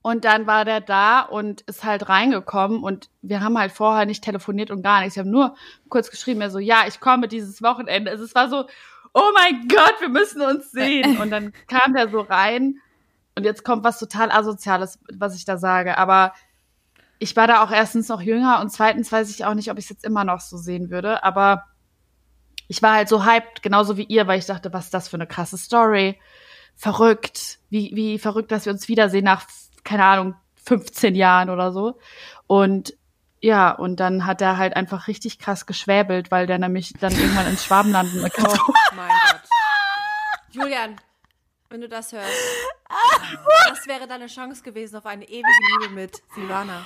[0.03, 4.24] Und dann war der da und ist halt reingekommen und wir haben halt vorher nicht
[4.24, 5.14] telefoniert und gar nichts.
[5.14, 5.55] Wir haben nur
[5.88, 8.11] kurz geschrieben, er so, ja, ich komme dieses Wochenende.
[8.11, 8.66] Also es war so,
[9.14, 11.18] oh mein Gott, wir müssen uns sehen.
[11.18, 12.80] Und dann kam der so rein
[13.36, 15.96] und jetzt kommt was total Asoziales, was ich da sage.
[15.98, 16.32] Aber
[17.18, 19.84] ich war da auch erstens noch jünger und zweitens weiß ich auch nicht, ob ich
[19.84, 21.22] es jetzt immer noch so sehen würde.
[21.22, 21.64] Aber
[22.66, 25.16] ich war halt so hyped, genauso wie ihr, weil ich dachte, was ist das für
[25.16, 26.18] eine krasse Story.
[26.74, 27.59] Verrückt.
[27.70, 29.44] Wie, wie verrückt, dass wir uns wiedersehen nach,
[29.84, 31.98] keine Ahnung, 15 Jahren oder so.
[32.46, 32.94] Und
[33.40, 37.48] ja, und dann hat er halt einfach richtig krass geschwäbelt, weil der nämlich dann irgendwann
[37.48, 39.40] ins Schwabenland Oh mein Gott.
[40.52, 40.96] Julian,
[41.68, 42.30] wenn du das hörst,
[43.68, 46.84] das wäre deine Chance gewesen auf eine ewige Liebe mit Silvana.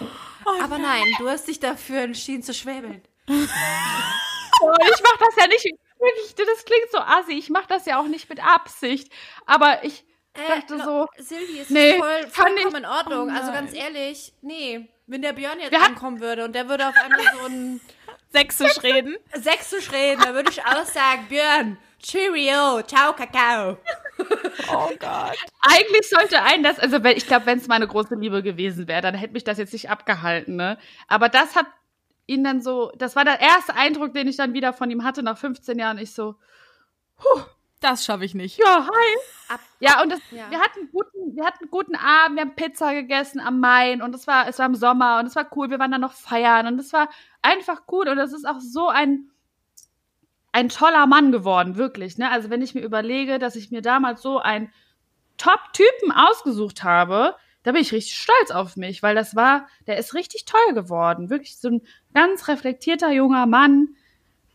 [0.63, 3.03] Aber nein, du hast dich dafür entschieden zu schwäbeln.
[3.27, 3.49] Und
[4.81, 5.65] ich mach das ja nicht,
[5.99, 9.13] wirklich, das klingt so assi, ich mach das ja auch nicht mit Absicht.
[9.45, 10.06] Aber ich
[10.37, 13.29] dachte Äh, so, Silvi, es Nee, ist voll, vollkommen ich- in Ordnung.
[13.31, 14.89] Oh also ganz ehrlich, nee.
[15.09, 17.81] Wenn der Björn jetzt Wir ankommen würde und der würde auf einmal so ein
[18.33, 19.17] Sächsisch reden.
[19.35, 23.79] Sächsisch reden, dann würde ich auch sagen, Björn, Cheerio, ciao, Kakao.
[24.73, 25.37] Oh Gott.
[25.61, 29.03] eigentlich sollte ein das, also wenn, ich glaube, wenn es meine große Liebe gewesen wäre,
[29.03, 30.79] dann hätte mich das jetzt nicht abgehalten, ne?
[31.07, 31.67] Aber das hat
[32.27, 35.23] ihn dann so, das war der erste Eindruck, den ich dann wieder von ihm hatte
[35.23, 35.99] nach 15 Jahren.
[35.99, 36.35] Ich so,
[37.81, 38.59] Das schaffe ich nicht.
[38.59, 39.17] ja, hi.
[39.55, 40.51] Ab- Ja, und das, Ja.
[40.51, 44.15] wir hatten guten, wir hatten einen guten Abend, wir haben Pizza gegessen am Main und
[44.15, 46.67] es war, es war im Sommer und es war cool, wir waren dann noch feiern
[46.67, 47.09] und es war
[47.43, 49.31] einfach gut und es ist auch so ein,
[50.53, 52.31] ein toller Mann geworden, wirklich, ne?
[52.31, 54.73] Also wenn ich mir überlege, dass ich mir damals so einen
[55.37, 60.15] Top-Typen ausgesucht habe, da bin ich richtig stolz auf mich, weil das war, der ist
[60.15, 61.83] richtig toll geworden, wirklich so ein
[62.15, 63.97] ganz reflektierter junger Mann.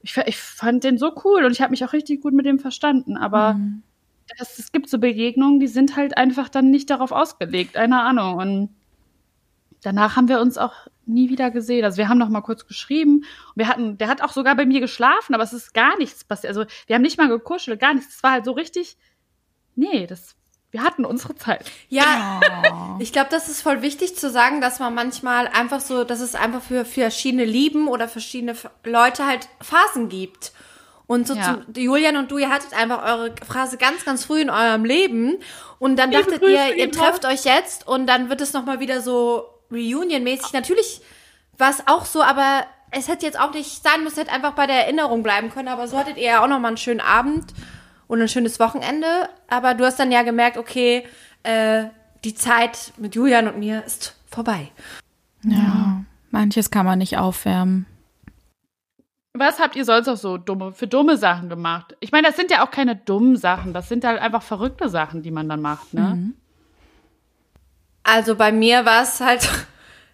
[0.04, 2.60] Ich, ich fand den so cool und ich habe mich auch richtig gut mit dem
[2.60, 3.84] verstanden, aber Mhm.
[4.38, 8.36] es, es gibt so Begegnungen, die sind halt einfach dann nicht darauf ausgelegt, keine Ahnung.
[8.38, 8.70] Und
[9.84, 10.74] danach haben wir uns auch
[11.06, 11.84] nie wieder gesehen.
[11.84, 13.18] Also wir haben noch mal kurz geschrieben.
[13.18, 16.24] Und wir hatten, der hat auch sogar bei mir geschlafen, aber es ist gar nichts
[16.24, 16.50] passiert.
[16.56, 18.16] Also wir haben nicht mal gekuschelt, gar nichts.
[18.16, 18.98] Es war halt so richtig,
[19.76, 20.36] nee, das,
[20.72, 21.70] wir hatten unsere Zeit.
[21.90, 22.96] Ja, Oh.
[23.00, 26.34] ich glaube, das ist voll wichtig zu sagen, dass man manchmal einfach so, dass es
[26.36, 30.54] einfach für verschiedene Lieben oder verschiedene Leute halt Phasen gibt.
[31.08, 31.60] Und so Ja.
[31.66, 35.38] zum, Julian und du, ihr hattet einfach eure Phase ganz, ganz früh in eurem Leben.
[35.78, 38.80] Und dann Liebe dachtet Grüße, ihr, ihr trefft euch jetzt und dann wird es nochmal
[38.80, 40.54] wieder so Reunion-mäßig.
[40.54, 41.02] Natürlich
[41.58, 44.68] war es auch so, aber es hätte jetzt auch nicht sein müssen, hätte einfach bei
[44.68, 45.68] der Erinnerung bleiben können.
[45.68, 47.52] Aber so hattet ihr ja auch nochmal einen schönen Abend
[48.12, 49.30] und ein schönes Wochenende.
[49.48, 51.06] Aber du hast dann ja gemerkt, okay,
[51.44, 51.86] äh,
[52.26, 54.70] die Zeit mit Julian und mir ist vorbei.
[55.44, 57.86] Ja, manches kann man nicht aufwärmen.
[59.34, 61.96] Was habt ihr sonst noch so dumme, für dumme Sachen gemacht?
[62.02, 63.72] Ich meine, das sind ja auch keine dummen Sachen.
[63.72, 66.02] Das sind halt einfach verrückte Sachen, die man dann macht, ne?
[66.02, 66.34] Mhm.
[68.04, 69.48] Also bei mir war es halt,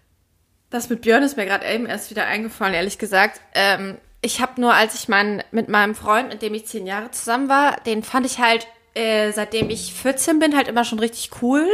[0.70, 3.40] das mit Björn ist mir gerade eben erst wieder eingefallen, ehrlich gesagt.
[3.54, 7.10] Ähm, ich habe nur, als ich mein, mit meinem Freund, mit dem ich zehn Jahre
[7.10, 11.30] zusammen war, den fand ich halt, äh, seitdem ich 14 bin, halt immer schon richtig
[11.40, 11.66] cool.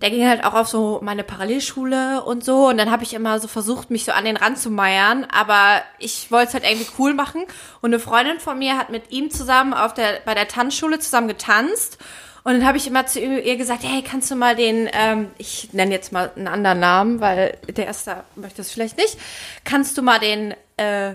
[0.00, 2.68] Der ging halt auch auf so meine Parallelschule und so.
[2.68, 5.26] Und dann habe ich immer so versucht, mich so an den Rand zu meiern.
[5.30, 7.44] Aber ich wollte es halt irgendwie cool machen.
[7.80, 11.28] Und eine Freundin von mir hat mit ihm zusammen auf der, bei der Tanzschule zusammen
[11.28, 11.98] getanzt.
[12.42, 15.72] Und dann habe ich immer zu ihr gesagt, hey, kannst du mal den, ähm, ich
[15.72, 19.16] nenne jetzt mal einen anderen Namen, weil der erste möchte es vielleicht nicht.
[19.64, 21.14] Kannst du mal den äh,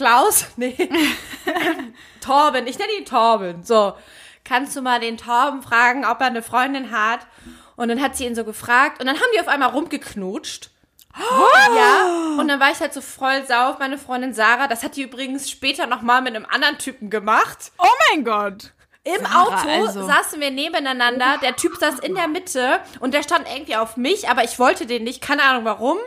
[0.00, 0.46] Klaus?
[0.56, 0.76] Nee.
[2.20, 3.62] Torben, ich nenne ihn Torben.
[3.64, 3.94] So.
[4.44, 7.20] Kannst du mal den Torben fragen, ob er eine Freundin hat?
[7.76, 10.70] Und dann hat sie ihn so gefragt und dann haben die auf einmal rumgeknutscht.
[11.76, 14.68] Ja, und dann war ich halt so voll sauer auf meine Freundin Sarah.
[14.68, 17.72] Das hat die übrigens später nochmal mit einem anderen Typen gemacht.
[17.78, 18.72] Oh mein Gott.
[19.02, 20.06] Im Sarah, Auto also.
[20.06, 21.38] saßen wir nebeneinander.
[21.42, 24.86] Der Typ saß in der Mitte und der stand irgendwie auf mich, aber ich wollte
[24.86, 25.20] den nicht.
[25.20, 25.98] Keine Ahnung warum.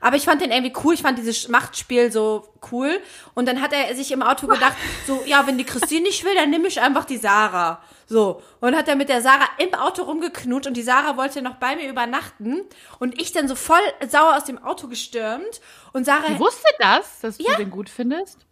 [0.00, 0.94] Aber ich fand den irgendwie cool.
[0.94, 3.00] Ich fand dieses Machtspiel so cool.
[3.34, 4.74] Und dann hat er sich im Auto gedacht,
[5.06, 7.82] so, ja, wenn die Christine nicht will, dann nehme ich einfach die Sarah.
[8.06, 8.42] So.
[8.60, 11.76] Und hat er mit der Sarah im Auto rumgeknutscht und die Sarah wollte noch bei
[11.76, 12.62] mir übernachten.
[12.98, 15.60] Und ich dann so voll sauer aus dem Auto gestürmt.
[15.92, 17.52] Und Sarah, Ich wusste das, dass Ja.
[17.52, 18.46] du den gut findest.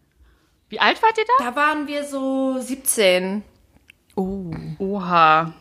[0.68, 1.44] Wie alt wart ihr da?
[1.51, 3.44] da waren wir so 17.
[4.16, 4.51] Oh.
[4.78, 5.53] Oha.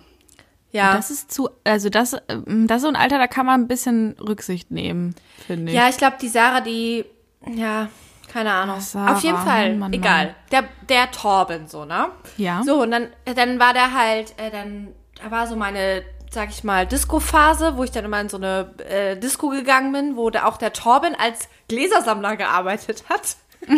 [0.76, 0.94] Ja.
[0.94, 3.68] Das ist zu, also das, ähm, das ist so ein Alter, da kann man ein
[3.68, 5.16] bisschen Rücksicht nehmen,
[5.48, 5.78] finde ich.
[5.78, 7.06] Ja, ich glaube, die Sarah, die,
[7.48, 7.88] ja,
[8.32, 8.82] keine Ahnung.
[8.82, 10.26] Sarah, Auf jeden Fall, Mann, egal.
[10.26, 10.36] Mann.
[10.52, 12.10] Der, der Torben, so, ne?
[12.36, 12.62] Ja.
[12.66, 14.90] So, und dann, dann war der halt, äh, dann,
[15.24, 18.74] da war so meine, sag ich mal, Disco-Phase, wo ich dann immer in so eine
[18.90, 23.38] äh, Disco gegangen bin, wo da auch der Torben als Gläsersammler gearbeitet hat.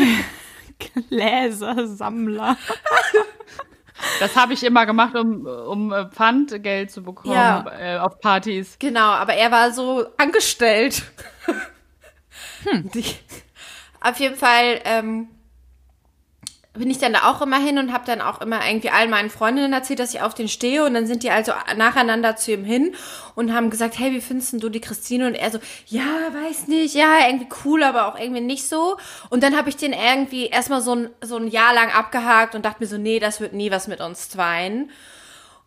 [1.09, 2.57] Gläsersammler.
[4.19, 7.65] Das habe ich immer gemacht, um, um äh, Pfandgeld zu bekommen Ja.
[7.77, 8.77] äh, auf Partys.
[8.79, 11.03] Genau, aber er war so angestellt.
[12.93, 13.05] Die,
[14.01, 15.29] auf jeden Fall ähm,
[16.77, 19.29] bin ich dann da auch immer hin und habe dann auch immer irgendwie allen meinen
[19.29, 20.83] Freundinnen erzählt, dass ich auf den stehe.
[20.85, 22.95] Und dann sind die also nacheinander zu ihm hin
[23.35, 25.27] und haben gesagt, hey, wie findest du die Christine?
[25.27, 28.97] Und er so, ja, weiß nicht, ja, irgendwie cool, aber auch irgendwie nicht so.
[29.29, 32.65] Und dann habe ich den irgendwie erstmal so ein, so ein Jahr lang abgehakt und
[32.65, 34.91] dachte mir so, nee, das wird nie was mit uns zweien.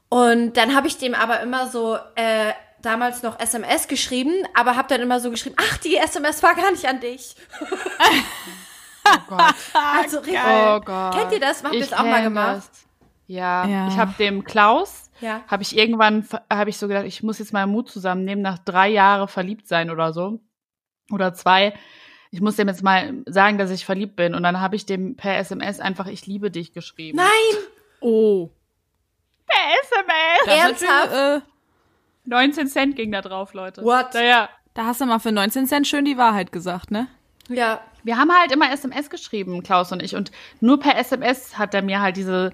[0.08, 2.52] Und dann habe ich dem aber immer so äh,
[2.82, 6.70] damals noch SMS geschrieben, aber habe dann immer so geschrieben, ach, die SMS war gar
[6.70, 7.36] nicht an dich.
[9.16, 9.54] Oh Gott.
[9.74, 10.38] Also richtig.
[10.46, 11.14] Oh Gott.
[11.14, 11.62] Kennt ihr das?
[11.64, 12.56] Habt ihr das auch mal gemacht?
[12.56, 12.86] das.
[13.26, 13.88] Ja, Ja.
[13.88, 15.42] ich habe dem Klaus, Ja.
[15.46, 18.88] habe ich irgendwann, habe ich so gedacht, ich muss jetzt mal Mut zusammennehmen, nach drei
[18.88, 20.40] Jahren verliebt sein oder so.
[21.12, 21.74] Oder zwei.
[22.32, 24.34] Ich muss dem jetzt mal sagen, dass ich verliebt bin.
[24.34, 27.16] Und dann habe ich dem per SMS einfach, ich liebe dich geschrieben.
[27.16, 27.62] Nein,
[28.00, 28.48] Oh.
[29.46, 30.46] Per SMS!
[30.64, 31.11] Ernsthaft?
[31.12, 31.46] natürlich, äh,
[32.24, 33.82] 19 Cent ging da drauf, Leute.
[33.84, 34.14] What?
[34.14, 34.48] Naja.
[34.74, 37.08] da hast du mal für 19 Cent schön die Wahrheit gesagt, ne?
[37.48, 37.80] ja.
[38.05, 40.16] Wir haben halt immer SMS geschrieben, Klaus und ich.
[40.16, 40.30] Und
[40.61, 42.53] nur per SMS hat er mir halt diese,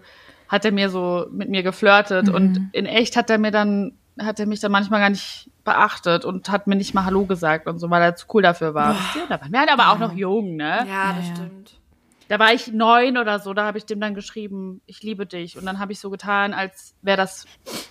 [0.49, 2.29] hat er mir so mit mir geflirtet.
[2.29, 6.25] Und in echt hat er mir dann, hat er mich dann manchmal gar nicht beachtet
[6.25, 8.97] und hat mir nicht mal Hallo gesagt und so, weil er zu cool dafür war.
[9.15, 9.27] Ihr?
[9.29, 10.87] Da waren wir halt aber auch noch jung, ne?
[10.89, 11.35] Ja, das ja.
[11.35, 11.81] stimmt.
[12.29, 15.57] Da war ich neun oder so, da habe ich dem dann geschrieben, ich liebe dich.
[15.57, 17.47] Und dann habe ich so getan, als wäre das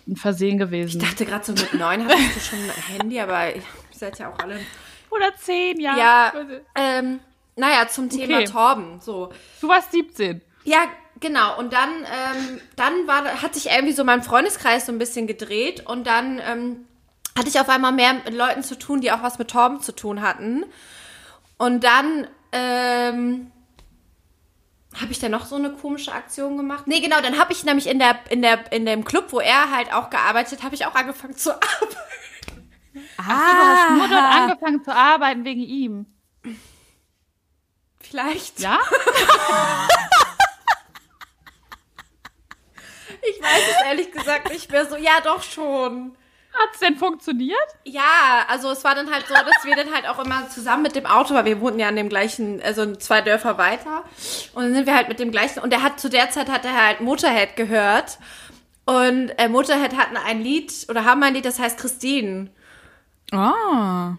[0.07, 1.01] ein Versehen gewesen.
[1.01, 4.29] Ich dachte gerade so mit neun hattest du schon ein Handy, aber ihr seid ja
[4.29, 4.59] auch alle.
[5.09, 5.97] Oder zehn, ja.
[5.97, 6.33] Ja,
[6.75, 7.19] ähm,
[7.55, 8.45] naja, zum Thema Okay.
[8.45, 8.99] Torben.
[9.01, 9.31] So.
[9.61, 10.41] Du warst 17.
[10.63, 10.85] Ja,
[11.19, 11.57] genau.
[11.57, 15.85] Und dann, ähm, dann war, hat sich irgendwie so mein Freundeskreis so ein bisschen gedreht
[15.85, 16.85] und dann ähm,
[17.37, 19.93] hatte ich auf einmal mehr mit Leuten zu tun, die auch was mit Torben zu
[19.93, 20.65] tun hatten.
[21.57, 23.51] Und dann ähm,
[24.99, 26.87] habe ich dann noch so eine komische Aktion gemacht.
[26.87, 29.71] Nee, genau, dann habe ich nämlich in der in der in dem Club, wo er
[29.71, 31.95] halt auch gearbeitet, habe ich auch angefangen zu arbeiten.
[33.17, 36.05] Du hast nur dort angefangen zu arbeiten wegen ihm.
[38.15, 38.59] Vielleicht.
[38.61, 38.79] Ja?
[43.27, 44.95] Ich weiß es ehrlich gesagt nicht mehr so.
[44.97, 46.15] Ja, doch schon.
[46.53, 47.57] Hat's denn funktioniert?
[47.83, 50.95] Ja, also es war dann halt so, dass wir dann halt auch immer zusammen mit
[50.95, 54.03] dem Auto, weil wir wohnten ja an dem gleichen, also zwei Dörfer weiter.
[54.53, 56.65] Und dann sind wir halt mit dem gleichen, und er hat zu der Zeit hat
[56.65, 58.19] er halt Motorhead gehört.
[58.85, 62.51] Und äh, Motorhead hatten ein Lied, oder haben ein Lied, das heißt Christine.
[63.31, 64.17] Ah.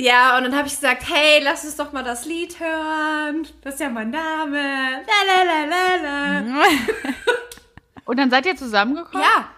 [0.00, 3.46] Ja, und dann habe ich gesagt, hey, lass uns doch mal das Lied hören.
[3.62, 5.02] Das ist ja mein Name.
[5.06, 6.64] La, la, la, la, la.
[8.06, 9.22] Und dann seid ihr zusammengekommen?
[9.22, 9.48] Ja,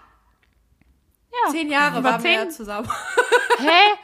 [1.31, 1.51] ja.
[1.51, 2.51] zehn Jahre Über waren wir zehn?
[2.51, 2.89] zusammen.
[3.59, 3.97] Hä?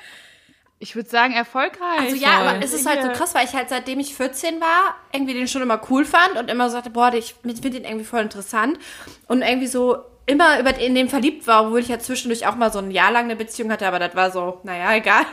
[0.79, 1.99] Ich würde sagen, erfolgreich.
[1.99, 4.95] Also ja, aber es ist halt so krass, weil ich halt seitdem ich 14 war,
[5.11, 8.05] irgendwie den schon immer cool fand und immer so sagte, boah, ich finde den irgendwie
[8.05, 8.79] voll interessant
[9.27, 12.71] und irgendwie so immer über in den verliebt war, obwohl ich ja zwischendurch auch mal
[12.71, 15.25] so ein Jahr lang eine Beziehung hatte, aber das war so, naja, egal.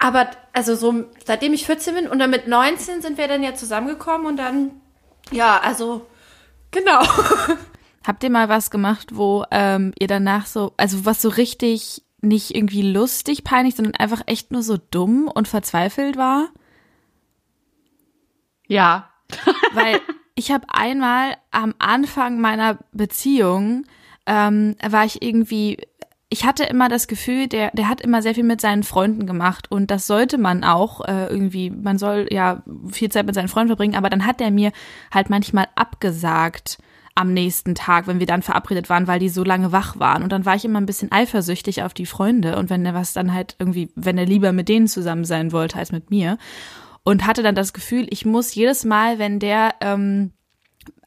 [0.00, 3.54] Aber also so seitdem ich 14 bin und dann mit 19 sind wir dann ja
[3.54, 4.72] zusammengekommen und dann
[5.30, 6.06] ja, also
[6.70, 7.02] genau.
[8.06, 12.54] Habt ihr mal was gemacht, wo ähm, ihr danach so, also was so richtig nicht
[12.54, 16.48] irgendwie lustig, peinlich, sondern einfach echt nur so dumm und verzweifelt war?
[18.66, 19.10] Ja.
[19.74, 20.00] Weil
[20.34, 23.84] ich habe einmal am Anfang meiner Beziehung
[24.26, 25.78] ähm, war ich irgendwie
[26.32, 29.70] ich hatte immer das Gefühl, der, der hat immer sehr viel mit seinen Freunden gemacht
[29.70, 33.70] und das sollte man auch äh, irgendwie, man soll ja viel Zeit mit seinen Freunden
[33.70, 34.70] verbringen, aber dann hat er mir
[35.12, 36.78] halt manchmal abgesagt
[37.16, 40.22] am nächsten Tag, wenn wir dann verabredet waren, weil die so lange wach waren.
[40.22, 43.12] Und dann war ich immer ein bisschen eifersüchtig auf die Freunde und wenn er was
[43.12, 46.38] dann halt irgendwie, wenn er lieber mit denen zusammen sein wollte als mit mir.
[47.02, 50.32] Und hatte dann das Gefühl, ich muss jedes Mal, wenn der ähm,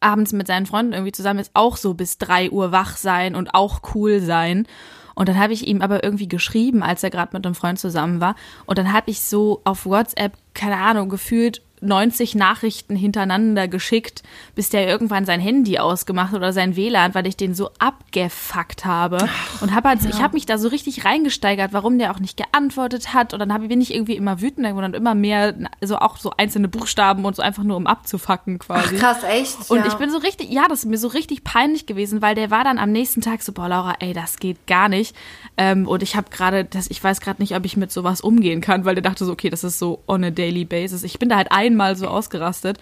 [0.01, 3.53] abends mit seinen Freunden irgendwie zusammen ist, auch so bis drei Uhr wach sein und
[3.53, 4.67] auch cool sein.
[5.15, 8.19] Und dann habe ich ihm aber irgendwie geschrieben, als er gerade mit einem Freund zusammen
[8.21, 8.35] war.
[8.65, 14.23] Und dann habe ich so auf WhatsApp, keine Ahnung, gefühlt 90 Nachrichten hintereinander geschickt,
[14.55, 19.17] bis der irgendwann sein Handy ausgemacht oder sein WLAN, weil ich den so abgefuckt habe
[19.61, 20.09] und habe halt, ja.
[20.09, 23.51] ich habe mich da so richtig reingesteigert, warum der auch nicht geantwortet hat und dann
[23.51, 27.35] habe bin ich irgendwie immer wütender und immer mehr so auch so einzelne Buchstaben und
[27.35, 28.95] so einfach nur um abzufacken quasi.
[28.95, 29.69] Ach, krass, echt?
[29.69, 29.87] Und ja.
[29.87, 32.63] ich bin so richtig, ja, das ist mir so richtig peinlich gewesen, weil der war
[32.63, 35.15] dann am nächsten Tag so, boah Laura, ey, das geht gar nicht.
[35.57, 38.61] Ähm, und ich habe gerade, das, ich weiß gerade nicht, ob ich mit sowas umgehen
[38.61, 41.03] kann, weil der dachte so, okay, das ist so on a daily basis.
[41.03, 42.79] Ich bin da halt einmal so ausgerastet.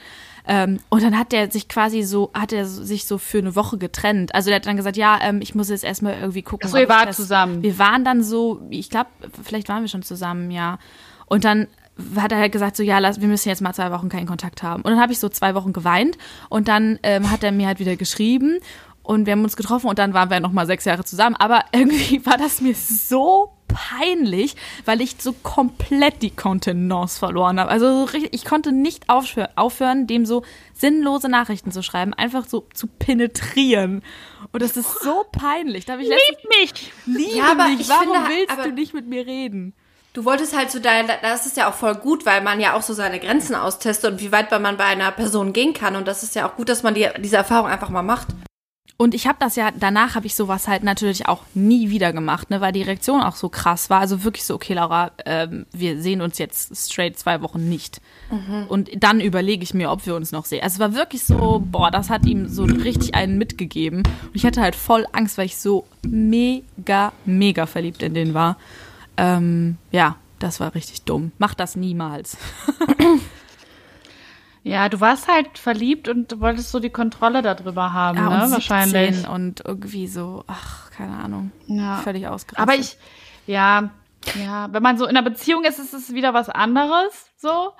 [0.47, 3.77] Ähm, und dann hat der sich quasi so, hat er sich so für eine Woche
[3.77, 4.33] getrennt.
[4.33, 6.65] Also der hat dann gesagt, ja, ähm, ich muss jetzt erstmal irgendwie gucken.
[6.67, 7.61] Achso, ihr wart zusammen.
[7.61, 9.09] Wir waren dann so, ich glaube,
[9.43, 10.79] vielleicht waren wir schon zusammen, ja.
[11.27, 11.67] Und dann
[12.15, 14.63] hat er halt gesagt, so ja, lass, wir müssen jetzt mal zwei Wochen keinen Kontakt
[14.63, 14.81] haben.
[14.81, 16.17] Und dann habe ich so zwei Wochen geweint
[16.49, 18.59] und dann ähm, hat er mir halt wieder geschrieben
[19.11, 21.35] und wir haben uns getroffen und dann waren wir noch mal sechs Jahre zusammen.
[21.35, 24.55] Aber irgendwie war das mir so peinlich,
[24.85, 27.69] weil ich so komplett die Kontenance verloren habe.
[27.69, 30.43] Also so richtig, ich konnte nicht aufhören, dem so
[30.73, 34.01] sinnlose Nachrichten zu schreiben, einfach so zu penetrieren.
[34.53, 35.85] Und das ist so peinlich.
[35.85, 36.91] Da ich Lieb mich!
[37.05, 37.89] Liebe ja, mich!
[37.89, 39.73] Warum finde, willst du nicht mit mir reden?
[40.13, 42.81] Du wolltest halt so dein, das ist ja auch voll gut, weil man ja auch
[42.81, 45.95] so seine Grenzen austestet und wie weit man bei einer Person gehen kann.
[45.97, 48.27] Und das ist ja auch gut, dass man die, diese Erfahrung einfach mal macht.
[49.01, 52.51] Und ich habe das ja, danach habe ich sowas halt natürlich auch nie wieder gemacht,
[52.51, 53.99] ne, weil die Reaktion auch so krass war.
[53.99, 57.99] Also wirklich so, okay, Laura, ähm, wir sehen uns jetzt straight zwei Wochen nicht.
[58.29, 58.67] Mhm.
[58.67, 60.61] Und dann überlege ich mir, ob wir uns noch sehen.
[60.61, 64.03] Also es war wirklich so, boah, das hat ihm so richtig einen mitgegeben.
[64.03, 68.55] Und ich hatte halt voll Angst, weil ich so mega, mega verliebt in den war.
[69.17, 71.31] Ähm, ja, das war richtig dumm.
[71.39, 72.37] Mach das niemals.
[74.63, 78.51] Ja, du warst halt verliebt und wolltest so die Kontrolle darüber haben, ja, ne?
[78.51, 79.27] Wahrscheinlich.
[79.27, 81.51] Und irgendwie so, ach, keine Ahnung.
[81.65, 81.97] Ja.
[81.97, 82.59] Völlig ausgerastet.
[82.59, 82.97] Aber ich,
[83.47, 83.89] ja,
[84.39, 87.71] ja, wenn man so in einer Beziehung ist, ist es wieder was anderes, so.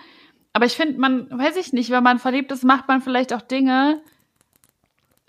[0.53, 3.41] Aber ich finde, man, weiß ich nicht, wenn man verliebt ist, macht man vielleicht auch
[3.41, 4.01] Dinge,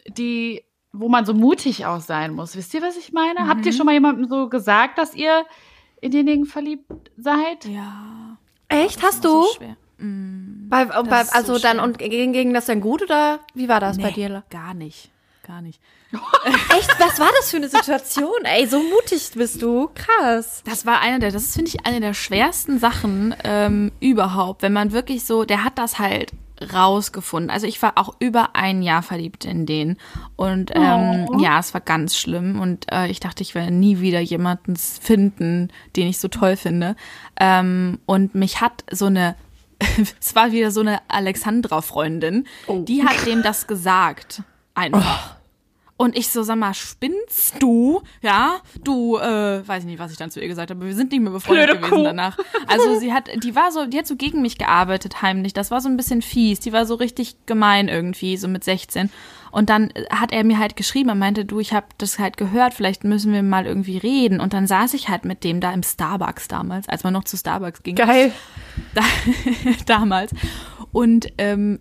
[0.09, 2.57] die, wo man so mutig auch sein muss.
[2.57, 3.41] Wisst ihr, was ich meine?
[3.41, 3.49] Mhm.
[3.49, 3.77] Habt ihr mhm.
[3.77, 5.45] schon mal jemandem so gesagt, dass ihr
[6.01, 7.67] in denjenigen verliebt seid?
[7.67, 8.39] Ja.
[8.69, 9.03] Echt?
[9.03, 9.43] Hast du?
[9.43, 9.77] So schwer.
[10.03, 13.79] Mm, bei, bei, also so dann und ging, ging das dann gut oder wie war
[13.79, 14.43] das nee, bei dir?
[14.51, 15.11] Gar nicht.
[15.47, 15.81] Gar nicht.
[16.77, 16.91] Echt?
[16.99, 18.45] Was war das für eine Situation?
[18.45, 19.91] Ey, so mutig bist du.
[19.95, 20.63] Krass.
[20.65, 24.93] Das war eine der, das finde ich eine der schwersten Sachen ähm, überhaupt, wenn man
[24.93, 26.33] wirklich so, der hat das halt
[26.73, 27.51] rausgefunden.
[27.51, 29.97] Also ich war auch über ein Jahr verliebt in den.
[30.37, 31.39] Und ähm, oh.
[31.41, 32.61] ja, es war ganz schlimm.
[32.61, 36.97] Und äh, ich dachte, ich werde nie wieder jemanden finden, den ich so toll finde.
[37.41, 39.35] Ähm, und mich hat so eine
[40.21, 42.83] es war wieder so eine Alexandra-Freundin, oh.
[42.83, 44.43] die hat dem das gesagt.
[44.75, 45.37] Einfach.
[45.37, 45.42] Oh.
[46.03, 48.03] Und ich so, sag mal, spinnst du?
[48.23, 51.13] Ja, du, äh, weiß ich nicht, was ich dann zu ihr gesagt habe, wir sind
[51.13, 52.03] nicht mehr befreundet Blöde gewesen Kuh.
[52.03, 52.37] danach.
[52.67, 55.53] Also sie hat, die war so, die hat so gegen mich gearbeitet heimlich.
[55.53, 56.59] Das war so ein bisschen fies.
[56.59, 59.11] Die war so richtig gemein irgendwie, so mit 16.
[59.53, 62.75] Und dann hat er mir halt geschrieben, er meinte, du, ich habe das halt gehört,
[62.75, 64.41] vielleicht müssen wir mal irgendwie reden.
[64.41, 67.37] Und dann saß ich halt mit dem da im Starbucks damals, als man noch zu
[67.37, 67.95] Starbucks ging.
[67.95, 68.33] Geil.
[68.95, 69.03] Da,
[69.87, 70.33] damals.
[70.91, 71.79] Und ähm,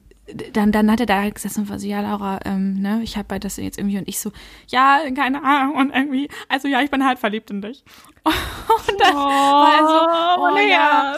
[0.53, 3.27] dann, dann hat er da gesessen und war so, ja, Laura, ähm, ne, ich habe
[3.27, 4.32] bei das jetzt irgendwie und ich so,
[4.67, 7.84] ja, keine Ahnung und irgendwie, also ja, ich bin halt verliebt in dich.
[8.23, 11.15] Und dann oh, war er so, oh, oh ja,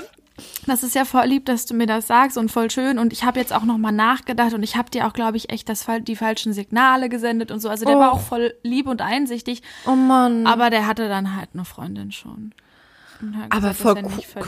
[0.65, 2.97] das ist ja voll lieb, dass du mir das sagst und voll schön.
[2.97, 5.69] Und ich habe jetzt auch nochmal nachgedacht und ich habe dir auch, glaube ich, echt
[5.69, 7.69] das, die falschen Signale gesendet und so.
[7.69, 7.99] Also der oh.
[7.99, 9.61] war auch voll lieb und einsichtig.
[9.85, 10.47] Oh Mann.
[10.47, 12.53] Aber der hatte dann halt eine Freundin schon.
[13.49, 14.01] Aber voll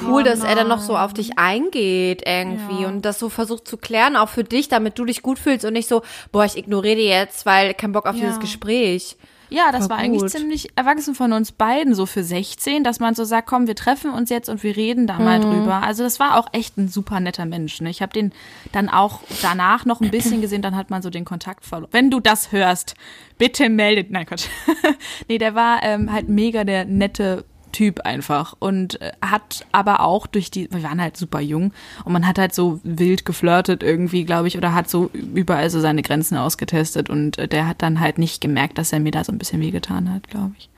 [0.08, 2.88] cool, dass er dann noch so auf dich eingeht irgendwie ja.
[2.88, 5.74] und das so versucht zu klären, auch für dich, damit du dich gut fühlst und
[5.74, 6.02] nicht so,
[6.32, 8.22] boah, ich ignoriere jetzt, weil kein Bock auf ja.
[8.22, 9.18] dieses Gespräch.
[9.50, 13.14] Ja, das Voll war eigentlich ziemlich erwachsen von uns beiden, so für 16, dass man
[13.16, 15.26] so sagt, komm, wir treffen uns jetzt und wir reden da Mhm.
[15.26, 15.84] mal drüber.
[15.84, 17.80] Also das war auch echt ein super netter Mensch.
[17.82, 17.90] Ne?
[17.90, 18.32] Ich habe den
[18.72, 21.92] dann auch danach noch ein bisschen gesehen, dann hat man so den Kontakt verloren.
[21.92, 22.96] Wenn du das hörst,
[23.38, 24.10] bitte meldet.
[24.10, 24.48] Nein, Quatsch.
[25.28, 27.46] nee, der war ähm, halt mega der nette
[27.76, 31.74] Typ einfach und äh, hat aber auch durch die, wir waren halt super jung
[32.06, 35.82] und man hat halt so wild geflirtet irgendwie, glaube ich, oder hat so überall so
[35.82, 39.26] seine Grenzen ausgetestet und äh, der hat dann halt nicht gemerkt, dass er mir da
[39.26, 40.70] so ein bisschen wehgetan hat, glaube ich.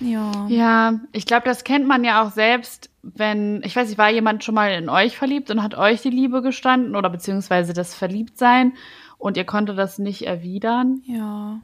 [0.00, 0.48] Ja.
[0.48, 4.42] Ja, ich glaube, das kennt man ja auch selbst, wenn, ich weiß nicht, war jemand
[4.42, 8.72] schon mal in euch verliebt und hat euch die Liebe gestanden oder beziehungsweise das Verliebtsein
[9.18, 11.00] und ihr konntet das nicht erwidern?
[11.06, 11.60] Ja.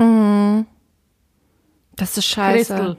[1.97, 2.73] Das ist scheiße.
[2.73, 2.97] Crystal,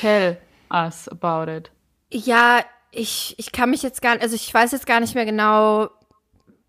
[0.00, 0.38] tell
[0.72, 1.70] us about it.
[2.10, 2.60] Ja,
[2.90, 5.90] ich, ich kann mich jetzt gar nicht, also ich weiß jetzt gar nicht mehr genau.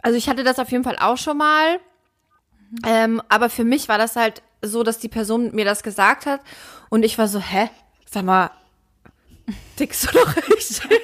[0.02, 1.80] Also ich hatte das auf jeden Fall auch schon mal.
[2.86, 6.42] Ähm, aber für mich war das halt so, dass die Person mir das gesagt hat
[6.90, 7.70] und ich war so, hä?
[8.10, 8.52] Sag mal,
[9.76, 11.02] tickst du doch richtig?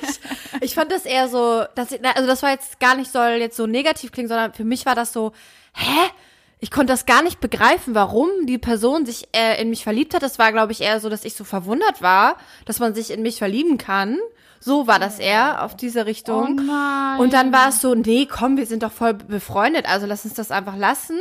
[0.62, 3.58] ich fand das eher so, dass ich, also das war jetzt gar nicht, soll jetzt
[3.58, 5.34] so negativ klingen, sondern für mich war das so,
[5.74, 6.10] hä?
[6.62, 10.24] Ich konnte das gar nicht begreifen, warum die Person sich äh, in mich verliebt hat.
[10.24, 12.36] Das war, glaube ich, eher so, dass ich so verwundert war,
[12.66, 14.18] dass man sich in mich verlieben kann.
[14.60, 16.60] So war das eher auf diese Richtung.
[16.70, 17.22] Oh.
[17.22, 20.34] Und dann war es so, nee, komm, wir sind doch voll befreundet, also lass uns
[20.34, 21.18] das einfach lassen.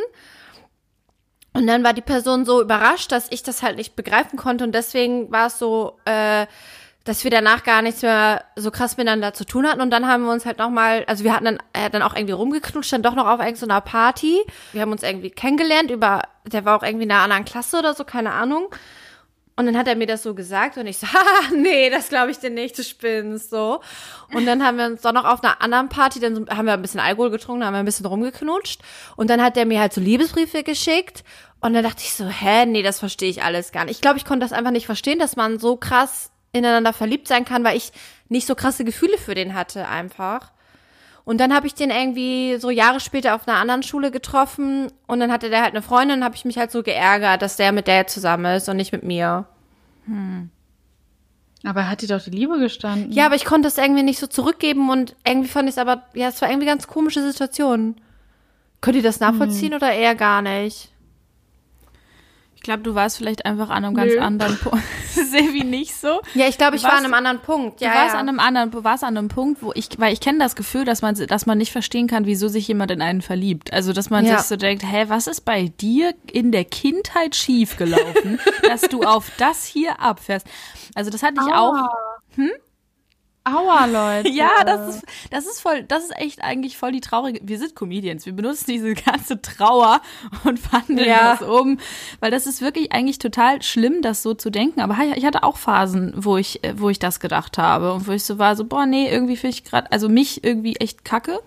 [1.54, 4.72] Und dann war die Person so überrascht, dass ich das halt nicht begreifen konnte und
[4.74, 6.46] deswegen war es so, äh,
[7.08, 10.24] dass wir danach gar nichts mehr so krass miteinander zu tun hatten und dann haben
[10.24, 13.02] wir uns halt nochmal, also wir hatten dann, er hat dann auch irgendwie rumgeknutscht, dann
[13.02, 14.44] doch noch auf irgendeiner Party.
[14.72, 17.94] Wir haben uns irgendwie kennengelernt über, der war auch irgendwie in einer anderen Klasse oder
[17.94, 18.68] so, keine Ahnung.
[19.56, 22.30] Und dann hat er mir das so gesagt und ich so, haha, nee, das glaube
[22.30, 23.80] ich dir nicht, du spinnst, so.
[24.34, 26.82] Und dann haben wir uns doch noch auf einer anderen Party, dann haben wir ein
[26.82, 28.82] bisschen Alkohol getrunken, haben wir ein bisschen rumgeknutscht.
[29.16, 31.24] Und dann hat er mir halt so Liebesbriefe geschickt.
[31.60, 33.96] Und dann dachte ich so, hä, nee, das verstehe ich alles gar nicht.
[33.96, 37.44] Ich glaube, ich konnte das einfach nicht verstehen, dass man so krass ineinander verliebt sein
[37.44, 37.92] kann, weil ich
[38.28, 40.52] nicht so krasse Gefühle für den hatte einfach.
[41.24, 45.20] Und dann habe ich den irgendwie so Jahre später auf einer anderen Schule getroffen und
[45.20, 47.86] dann hatte der halt eine Freundin, habe ich mich halt so geärgert, dass der mit
[47.86, 49.44] der zusammen ist und nicht mit mir.
[51.64, 53.12] Aber er hat dir doch die Liebe gestanden.
[53.12, 56.04] Ja, aber ich konnte es irgendwie nicht so zurückgeben und irgendwie fand ich es aber,
[56.14, 57.96] ja, es war irgendwie ganz komische Situation.
[58.80, 60.90] Könnt ihr das nachvollziehen oder eher gar nicht?
[62.68, 64.20] Ich glaube, du warst vielleicht einfach an einem ganz Nö.
[64.20, 64.84] anderen Punkt.
[65.14, 66.20] Sevi nicht so.
[66.34, 67.80] Ja, ich glaube, ich war warst- an einem anderen Punkt.
[67.80, 68.20] Ja, du warst ja.
[68.20, 70.84] an einem anderen, du warst an einem Punkt, wo ich, weil ich kenne das Gefühl,
[70.84, 73.72] dass man, dass man nicht verstehen kann, wieso sich jemand in einen verliebt.
[73.72, 74.36] Also, dass man Ja.
[74.36, 79.30] sich so denkt, hä, was ist bei dir in der Kindheit schiefgelaufen, dass du auf
[79.38, 80.46] das hier abfährst?
[80.94, 81.88] Also, das hatte ich auch.
[83.54, 84.28] Aua, Leute.
[84.30, 87.40] Ja, das ist, das ist voll, das ist echt eigentlich voll die traurige.
[87.42, 88.26] Wir sind Comedians.
[88.26, 90.00] Wir benutzen diese ganze Trauer
[90.44, 91.36] und wandeln Ja.
[91.36, 91.78] das um.
[92.20, 94.80] Weil das ist wirklich eigentlich total schlimm, das so zu denken.
[94.80, 98.24] Aber ich hatte auch Phasen, wo ich, wo ich das gedacht habe und wo ich
[98.24, 101.40] so war, so, boah, nee, irgendwie finde ich gerade, also mich irgendwie echt kacke.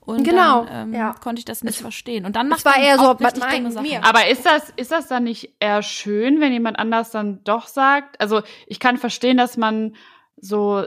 [0.00, 1.14] Und Genau, dann ähm, ja.
[1.14, 2.24] konnte ich das nicht verstehen.
[2.26, 3.88] Und dann macht war man eher so, was richtig dumme Sachen.
[3.88, 4.04] mir?
[4.04, 8.20] Aber ist das, ist das dann nicht eher schön, wenn jemand anders dann doch sagt?
[8.20, 9.96] Also ich kann verstehen, dass man
[10.36, 10.84] so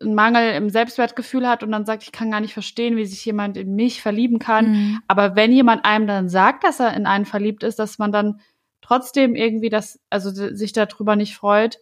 [0.00, 3.24] einen Mangel im Selbstwertgefühl hat und dann sagt, ich kann gar nicht verstehen, wie sich
[3.24, 4.70] jemand in mich verlieben kann.
[4.72, 5.00] Mhm.
[5.08, 8.40] Aber wenn jemand einem dann sagt, dass er in einen verliebt ist, dass man dann
[8.82, 11.78] trotzdem irgendwie das, also sich darüber nicht freut,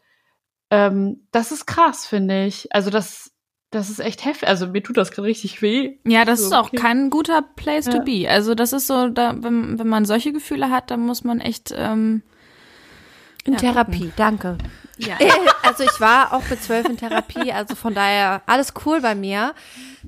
[0.70, 2.72] ähm, das ist krass, finde ich.
[2.74, 3.32] Also das,
[3.70, 4.48] das ist echt heftig.
[4.48, 5.98] Also mir tut das gerade richtig weh.
[6.06, 6.76] Ja, das So, ist auch okay.
[6.76, 8.02] kein guter Place to Ja.
[8.02, 8.26] be.
[8.28, 11.74] Also das ist so, da, wenn, wenn man solche Gefühle hat, dann muss man echt
[11.76, 12.22] ähm,
[13.44, 14.58] In Ja, Therapie, danke.
[14.98, 15.16] ja.
[15.62, 19.54] Also ich war auch mit zwölf in Therapie, also von daher alles cool bei mir.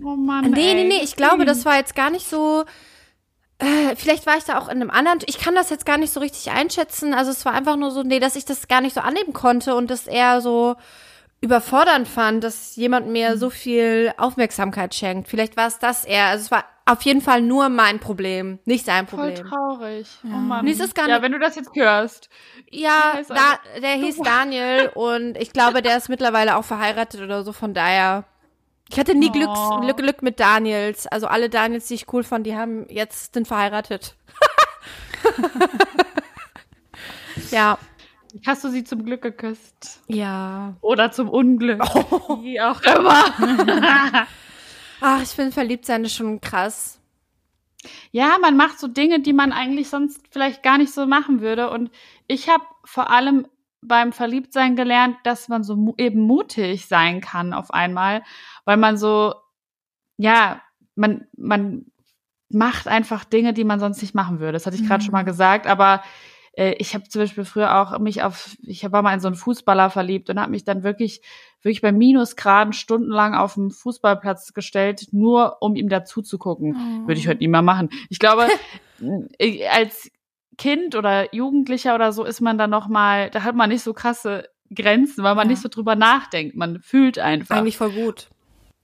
[0.04, 0.50] Oh Mann.
[0.50, 2.64] Nee, nee, nee, ich glaube, das war jetzt gar nicht so.
[3.58, 5.20] Äh, vielleicht war ich da auch in einem anderen.
[5.26, 7.14] Ich kann das jetzt gar nicht so richtig einschätzen.
[7.14, 9.74] Also es war einfach nur so, nee, dass ich das gar nicht so annehmen konnte
[9.74, 10.76] und das eher so
[11.46, 15.28] überfordernd fand, dass jemand mir so viel Aufmerksamkeit schenkt.
[15.28, 16.26] Vielleicht war es das eher.
[16.26, 19.46] Also es war auf jeden Fall nur mein Problem, nicht sein Voll Problem.
[19.48, 20.08] traurig.
[20.24, 20.64] Oh Mann.
[20.64, 22.28] Nee, es ist gar ja, nicht- wenn du das jetzt hörst.
[22.70, 23.30] Ja, Ja,
[23.74, 27.74] da, der hieß Daniel und ich glaube, der ist mittlerweile auch verheiratet oder so, von
[27.74, 28.24] daher.
[28.88, 29.80] Ich hatte nie Glücks, Oh.
[29.80, 31.08] Glück, Glück mit Daniels.
[31.08, 34.14] Also alle Daniels, die ich cool fand, die haben jetzt sind verheiratet.
[37.50, 37.78] ja.
[38.44, 40.02] Hast du sie zum Glück geküsst?
[40.08, 40.74] Ja.
[40.80, 41.82] Oder zum Unglück?
[41.94, 42.42] Oh.
[42.42, 43.24] Wie auch immer.
[45.00, 47.00] Ach, ich finde verliebt sein ist schon krass.
[48.10, 51.70] ja, man macht so Dinge, die man eigentlich sonst vielleicht gar nicht so machen würde.
[51.70, 51.90] Und
[52.26, 53.46] ich habe vor allem
[53.82, 58.22] beim Verliebtsein gelernt, dass man so mu eben mutig sein kann auf einmal,
[58.64, 59.34] weil man so,
[60.16, 60.60] ja,
[60.94, 61.86] man, man
[62.48, 64.52] macht einfach Dinge, die man sonst nicht machen würde.
[64.52, 66.02] Das hatte ich gerade schon mal gesagt, aber
[66.56, 69.36] äh, ich habe zum Beispiel früher auch mich auf, ich war mal in so einen
[69.36, 71.20] Fußballer verliebt und habe mich dann wirklich,
[71.62, 76.76] wirklich bei Minusgraden stundenlang auf dem Fußballplatz gestellt, nur um ihm dazu zu gucken.
[76.76, 77.08] Oh.
[77.08, 77.90] Würde ich heute nie mehr machen.
[78.08, 78.48] Ich glaube,
[79.38, 80.10] äh, als
[80.58, 83.92] Kind oder Jugendlicher oder so ist man dann noch mal, da hat man nicht so
[83.92, 85.52] krasse Grenzen, weil man Ja.
[85.52, 86.56] nicht so drüber nachdenkt.
[86.56, 87.56] Man fühlt einfach.
[87.56, 88.28] Eigentlich voll gut.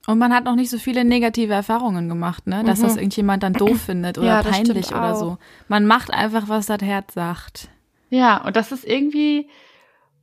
[0.05, 2.63] Und man hat noch nicht so viele negative Erfahrungen gemacht, ne?
[2.65, 4.45] Dass das irgendjemand dann doof findet oder Mhm.
[4.45, 5.37] Ja, peinlich oder so.
[5.69, 7.69] Man macht einfach, was das Herz sagt.
[8.09, 9.49] Ja, und das ist irgendwie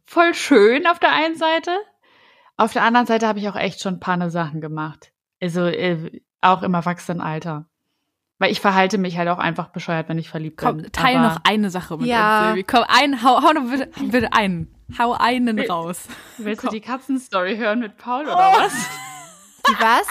[0.05, 1.70] voll schön auf der einen Seite.
[2.59, 5.12] Auf der anderen Seite habe ich auch echt schon ein paar ne Sachen gemacht.
[5.41, 7.64] Also äh, auch im Erwachsenenalter.
[8.39, 10.93] Weil ich verhalte mich halt auch einfach bescheuert, wenn ich verliebt Komm, bin.
[10.93, 12.39] teil Aber noch eine Sache mit Ja.
[12.39, 12.64] uns, Silvi.
[12.64, 14.74] Komm, ein, hau, hau noch bitte, bitte einen.
[14.99, 16.07] Hau einen raus.
[16.37, 18.72] Willst du die Katzenstory hören mit Paul oder was?
[19.71, 20.07] Die was?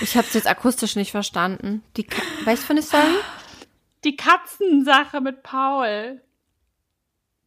[0.00, 1.82] Ich hab's jetzt akustisch nicht verstanden.
[1.96, 3.14] Die Ka Weißt du von der Story?
[4.04, 6.20] Die Katzensache mit Paul.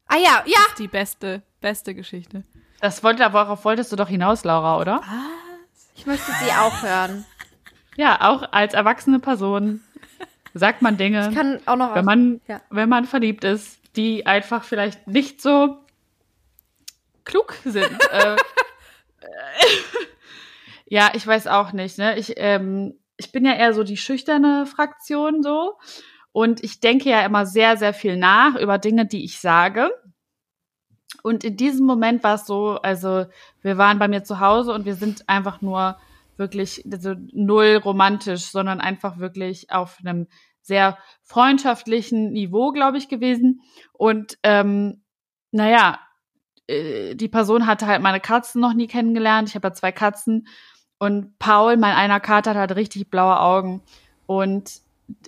[0.07, 0.59] Ah ja, ja.
[0.77, 2.43] Die beste, beste Geschichte.
[2.79, 5.01] Das wollte, worauf wolltest du doch hinaus, Laura, oder?
[5.95, 7.25] Ich möchte sie auch hören.
[7.95, 9.81] Ja, auch als erwachsene Person
[10.53, 12.61] sagt man Dinge, Ich kann auch noch wenn man, Ja.
[12.69, 15.77] wenn man verliebt ist, die einfach vielleicht nicht so
[17.25, 17.91] klug sind.
[18.11, 18.35] äh,
[20.93, 21.97] ja, ich weiß auch nicht.
[21.97, 22.19] Ne?
[22.19, 25.73] Ich, ähm, ich bin ja eher so die schüchterne Fraktion so.
[26.31, 29.89] Und ich denke ja immer sehr, sehr viel nach über Dinge, die ich sage.
[31.23, 33.25] Und in diesem Moment war es so, also
[33.63, 35.97] wir waren bei mir zu Hause und wir sind einfach nur
[36.37, 40.27] wirklich also null romantisch, sondern einfach wirklich auf einem
[40.61, 43.61] sehr freundschaftlichen Niveau, glaube ich, gewesen.
[43.93, 45.01] Und ähm,
[45.49, 45.97] naja,
[46.67, 49.49] äh, die Person hatte halt meine Katzen noch nie kennengelernt.
[49.49, 50.45] Ich habe ja zwei Katzen.
[51.03, 53.81] Und Paul, mein einer Kater, hat halt richtig blaue Augen.
[54.25, 54.79] Und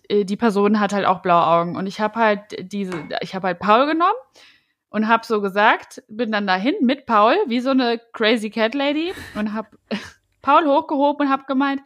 [0.07, 1.75] äh, die Person hat halt auch blaue Augen.
[1.75, 4.15] Und ich habe halt diese, ich habe halt Paul genommen
[4.87, 9.13] und habe so gesagt, bin dann dahin mit Paul, wie so eine crazy cat lady
[9.35, 9.67] und habe
[10.41, 11.81] Paul hochgehoben und habe gemeint,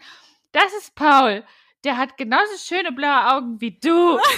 [0.51, 1.43] das ist Paul.
[1.83, 4.19] Der hat genauso schöne blaue Augen wie du.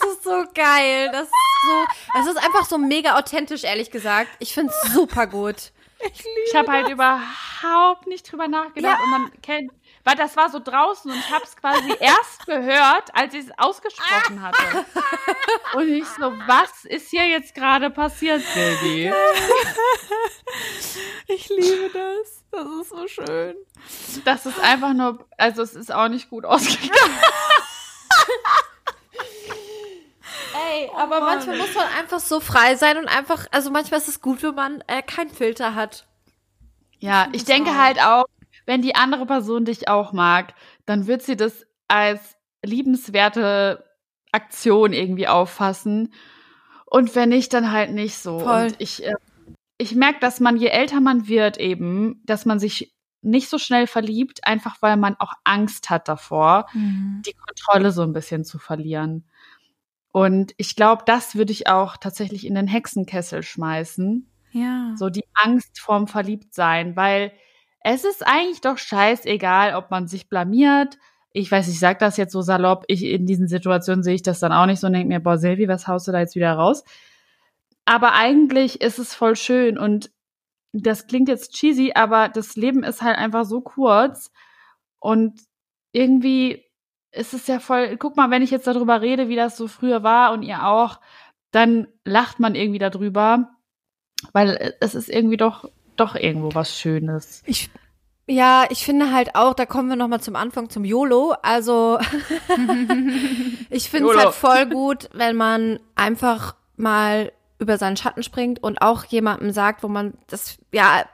[0.00, 1.08] Das ist so geil.
[1.12, 1.32] Das ist
[1.64, 4.28] so, es ist einfach so mega authentisch, ehrlich gesagt.
[4.38, 5.72] Ich find's super gut.
[6.46, 9.72] Ich habe halt überhaupt nicht drüber nachgedacht und man kennt,
[10.04, 13.58] weil das war so draußen und ich habe es quasi erst gehört, als ich es
[13.58, 14.86] ausgesprochen hatte.
[15.74, 19.12] Und ich so, was ist hier jetzt gerade passiert, Baby?
[21.30, 22.42] Ich liebe das.
[22.50, 23.54] Das ist so schön.
[24.24, 27.18] Das ist einfach nur, also es ist auch nicht gut ausgegangen.
[30.70, 34.20] Ey, aber manchmal muss man einfach so frei sein und einfach, also manchmal ist es
[34.20, 36.06] gut, wenn man äh, keinen Filter hat.
[36.98, 38.24] Ja, ich denke halt auch,
[38.66, 40.54] wenn die andere Person dich auch mag,
[40.84, 43.84] dann wird sie das als liebenswerte
[44.32, 46.12] Aktion irgendwie auffassen.
[46.84, 48.40] Und wenn nicht, dann halt nicht so.
[48.40, 48.66] Voll.
[48.66, 49.14] Und ich, äh,
[49.78, 53.86] ich merke, dass man, je älter man wird, eben, dass man sich nicht so schnell
[53.86, 56.66] verliebt, einfach weil man auch Angst hat davor,
[57.26, 59.24] die Kontrolle so ein bisschen zu verlieren.
[60.12, 64.28] Und ich glaube, das würde ich auch tatsächlich in den Hexenkessel schmeißen.
[64.52, 64.94] Ja.
[64.96, 67.32] So die Angst vorm Verliebtsein, weil
[67.80, 70.98] es ist eigentlich doch scheißegal, ob man sich blamiert.
[71.32, 72.84] Ich weiß, ich sag das jetzt so salopp.
[72.88, 75.38] Ich, in diesen Situationen sehe ich das dann auch nicht so und denke mir, boah,
[75.38, 76.84] Silvi, was haust du da jetzt wieder raus?
[77.84, 80.10] Aber eigentlich ist es voll schön und
[80.72, 84.30] das klingt jetzt cheesy, aber das Leben ist halt einfach so kurz
[84.98, 85.40] und
[85.92, 86.67] irgendwie
[87.12, 90.02] ist es ja voll, guck mal, wenn ich jetzt darüber rede, wie das so früher
[90.02, 91.00] war und ihr auch,
[91.50, 93.50] dann lacht man irgendwie darüber,
[94.32, 97.42] weil es ist irgendwie doch, doch irgendwo was Schönes.
[97.46, 97.70] Ich,
[98.26, 101.34] ja, ich finde halt auch, da kommen wir nochmal zum Anfang, zum YOLO.
[101.42, 101.98] Also,
[103.70, 108.82] ich finde es halt voll gut, wenn man einfach mal über seinen Schatten springt und
[108.82, 111.04] auch jemandem sagt, wo man das, ja,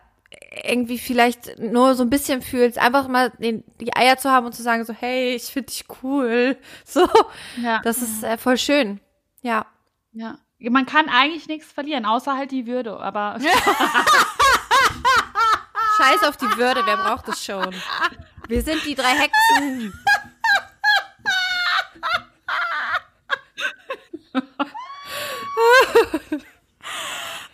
[0.62, 4.54] irgendwie vielleicht nur so ein bisschen fühlt, einfach mal den, die Eier zu haben und
[4.54, 6.56] zu sagen so, hey, ich finde dich cool.
[6.84, 7.08] So,
[7.60, 7.80] Ja.
[7.82, 9.00] das ist äh, voll schön.
[9.42, 9.66] Ja.
[10.12, 10.38] ja.
[10.60, 13.38] Man kann eigentlich nichts verlieren, außer halt die Würde, aber
[15.98, 17.74] Scheiß auf die Würde, wer braucht es schon?
[18.48, 19.92] Wir sind die drei Hexen.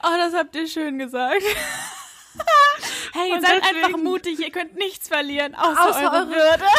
[0.02, 1.42] Oh, das habt ihr schön gesagt.
[3.20, 6.64] Hey, Und seid deswegen- einfach mutig, ihr könnt nichts verlieren, außer, Außer eure Würde.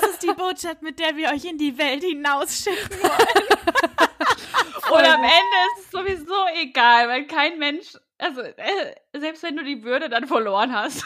[0.00, 3.48] das ist die Botschaft, mit der wir euch in die Welt hinausschicken wollen.
[4.90, 9.64] und am Ende ist es sowieso egal, weil kein Mensch, also äh, selbst wenn du
[9.64, 11.04] die Würde dann verloren hast.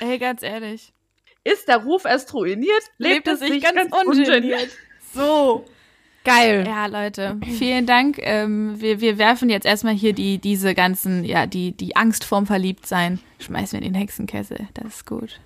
[0.00, 0.92] Ey, ganz ehrlich.
[1.44, 4.70] ist der Ruf erst ruiniert, lebt, es sich ganz, ungeniert.
[5.14, 5.64] So.
[6.24, 6.64] Geil.
[6.66, 8.18] Ja, Leute, vielen Dank.
[8.20, 12.46] Ähm, wir, wir werfen jetzt erstmal hier die, diese ganzen, ja, die, die Angst vorm
[12.46, 14.68] Verliebtsein, schmeißen wir in den Hexenkessel.
[14.74, 15.40] Das ist gut.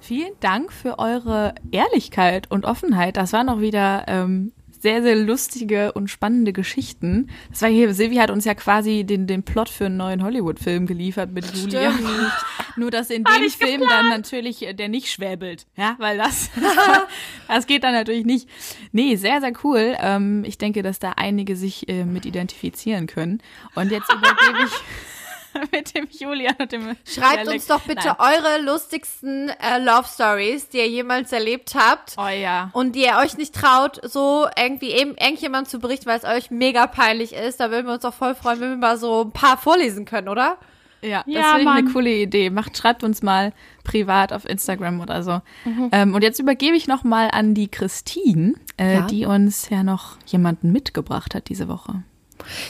[0.00, 3.16] Vielen Dank für eure Ehrlichkeit und Offenheit.
[3.16, 4.52] Das waren auch wieder ähm,
[4.84, 7.30] sehr, sehr lustige und spannende Geschichten.
[7.48, 10.86] Das war hier, Silvi hat uns ja quasi den, den Plot für einen neuen Hollywood-Film
[10.86, 11.90] geliefert mit Julia.
[12.76, 13.90] Nur, dass in dem Film geplant.
[13.90, 15.64] dann natürlich äh, der nicht schwäbelt.
[15.74, 16.50] Ja, weil das,
[17.48, 18.46] das geht dann natürlich nicht.
[18.92, 19.96] Nee, sehr, sehr cool.
[19.98, 23.40] Ähm, ich denke, dass da einige sich äh, mit identifizieren können.
[23.74, 25.13] Und jetzt übergebe ich.
[25.72, 27.48] mit dem Julian und dem Schreibt Dialekt.
[27.48, 28.16] uns doch bitte Nein.
[28.18, 32.14] eure lustigsten äh, Love Stories, die ihr jemals erlebt habt.
[32.18, 32.70] Oh ja.
[32.72, 36.50] Und die ihr euch nicht traut, so irgendwie eben irgendjemand zu berichten, weil es euch
[36.50, 37.60] mega peinlich ist.
[37.60, 40.28] Da würden wir uns doch voll freuen, wenn wir mal so ein paar vorlesen können,
[40.28, 40.58] oder?
[41.04, 42.48] Ja, das ja, finde ich eine coole Idee.
[42.48, 43.52] Macht, schreibt uns mal
[43.84, 45.42] privat auf Instagram oder so.
[45.64, 45.90] Mhm.
[45.92, 49.06] Ähm, und jetzt übergebe ich noch mal an die Christine, äh, ja.
[49.06, 52.02] die uns ja noch jemanden mitgebracht hat diese Woche.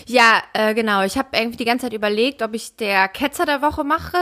[0.07, 1.03] Ja, äh, genau.
[1.03, 4.19] Ich habe irgendwie die ganze Zeit überlegt, ob ich der Ketzer der Woche mache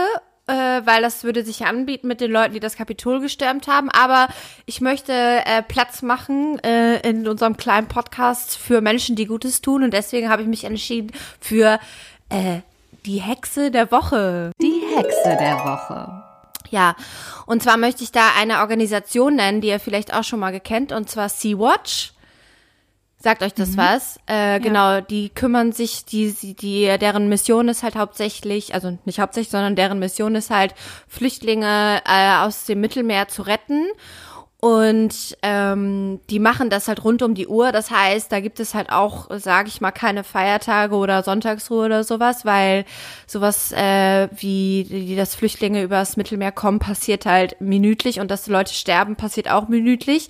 [0.47, 3.89] äh, weil das würde sich anbieten mit den Leuten, die das Kapitol gestürmt haben.
[3.89, 4.27] Aber
[4.65, 9.83] ich möchte äh, Platz machen äh, in unserem kleinen Podcast für Menschen, die Gutes tun.
[9.83, 11.79] Und deswegen habe ich mich entschieden für
[12.29, 12.59] äh,
[13.05, 14.51] die Hexe der Woche.
[14.61, 16.23] Die Hexe der Woche.
[16.69, 16.95] Ja,
[17.45, 20.91] und zwar möchte ich da eine Organisation nennen, die ihr vielleicht auch schon mal gekennt,
[20.91, 22.12] und zwar Sea-Watch.
[23.23, 23.77] Sagt euch das mhm.
[23.77, 24.19] was?
[24.27, 24.57] Äh, ja.
[24.57, 29.77] Genau, die kümmern sich, die, die, deren Mission ist halt hauptsächlich, also nicht hauptsächlich, sondern
[29.77, 30.75] deren Mission ist halt,
[31.07, 33.85] Flüchtlinge äh, aus dem Mittelmeer zu retten.
[34.63, 37.73] Und ähm, die machen das halt rund um die Uhr.
[37.73, 42.05] Das heißt, da gibt es halt auch, sage ich mal, keine Feiertage oder Sonntagsruhe oder
[42.05, 42.85] sowas, weil
[43.27, 48.73] sowas äh, wie die, das Flüchtlinge übers Mittelmeer kommen, passiert halt minütlich und dass Leute
[48.73, 50.29] sterben, passiert auch minütlich.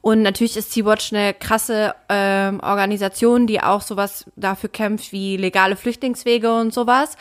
[0.00, 5.74] Und natürlich ist Sea-Watch eine krasse ähm, Organisation, die auch sowas dafür kämpft wie legale
[5.74, 7.16] Flüchtlingswege und sowas.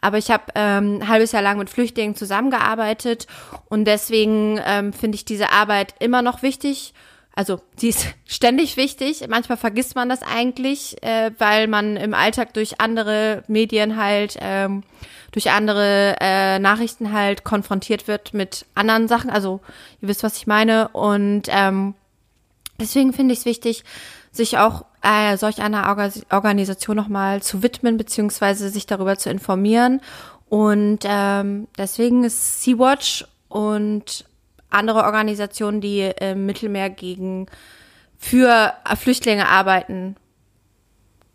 [0.00, 3.26] Aber ich habe ähm, ein halbes Jahr lang mit Flüchtlingen zusammengearbeitet
[3.70, 6.94] und deswegen ähm, finde ich diese Arbeit immer noch wichtig.
[7.34, 9.24] Also sie ist ständig wichtig.
[9.28, 14.84] Manchmal vergisst man das eigentlich, äh, weil man im Alltag durch andere Medien halt, ähm,
[15.32, 19.30] durch andere äh, Nachrichten halt konfrontiert wird mit anderen Sachen.
[19.30, 19.60] Also
[20.00, 20.88] ihr wisst, was ich meine.
[20.88, 21.94] Und ähm,
[22.78, 23.84] deswegen finde ich es wichtig,
[24.30, 25.88] sich auch äh, solch einer
[26.30, 30.00] Organisation nochmal zu widmen, beziehungsweise sich darüber zu informieren.
[30.48, 34.24] Und ähm, deswegen ist Sea-Watch und
[34.74, 37.46] andere Organisationen, die im Mittelmeer gegen
[38.16, 40.16] für Flüchtlinge arbeiten.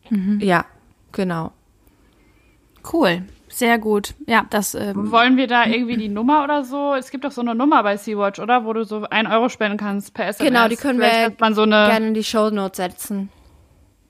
[0.09, 0.39] Mhm.
[0.41, 0.65] Ja,
[1.11, 1.51] genau.
[2.91, 3.23] Cool.
[3.47, 4.13] Sehr gut.
[4.27, 4.75] Ja, das.
[4.75, 6.93] Ähm Wollen wir da irgendwie die Nummer oder so?
[6.93, 8.63] Es gibt doch so eine Nummer bei Sea-Watch, oder?
[8.63, 10.47] Wo du so ein Euro spenden kannst per SMS.
[10.47, 13.29] Genau, die können Vielleicht wir so eine, gerne in die Show Notes setzen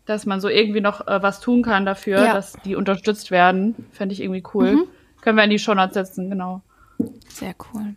[0.09, 2.33] dass man so irgendwie noch äh, was tun kann dafür, ja.
[2.33, 3.75] dass die unterstützt werden.
[3.91, 4.71] Fände ich irgendwie cool.
[4.71, 4.83] Mhm.
[5.21, 6.61] Können wir in die Shownotes setzen, genau.
[7.27, 7.93] Sehr cool.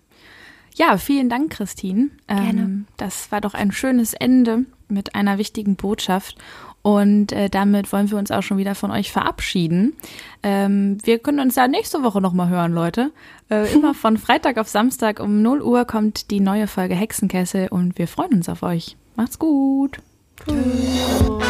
[0.74, 2.10] Ja, vielen Dank, Christine.
[2.26, 2.60] Gerne.
[2.60, 6.36] Ähm, das war doch ein schönes Ende mit einer wichtigen Botschaft.
[6.82, 9.94] Und äh, damit wollen wir uns auch schon wieder von euch verabschieden.
[10.42, 13.12] Ähm, wir können uns ja nächste Woche nochmal hören, Leute.
[13.50, 17.98] Äh, immer von Freitag auf Samstag um 0 Uhr kommt die neue Folge Hexenkessel und
[17.98, 18.96] wir freuen uns auf euch.
[19.14, 19.98] Macht's gut.
[20.44, 20.54] Tschüss.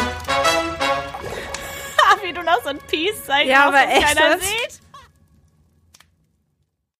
[2.23, 4.82] Wie du noch so ein Peace-Zeichen ja, aber echt, keiner sieht.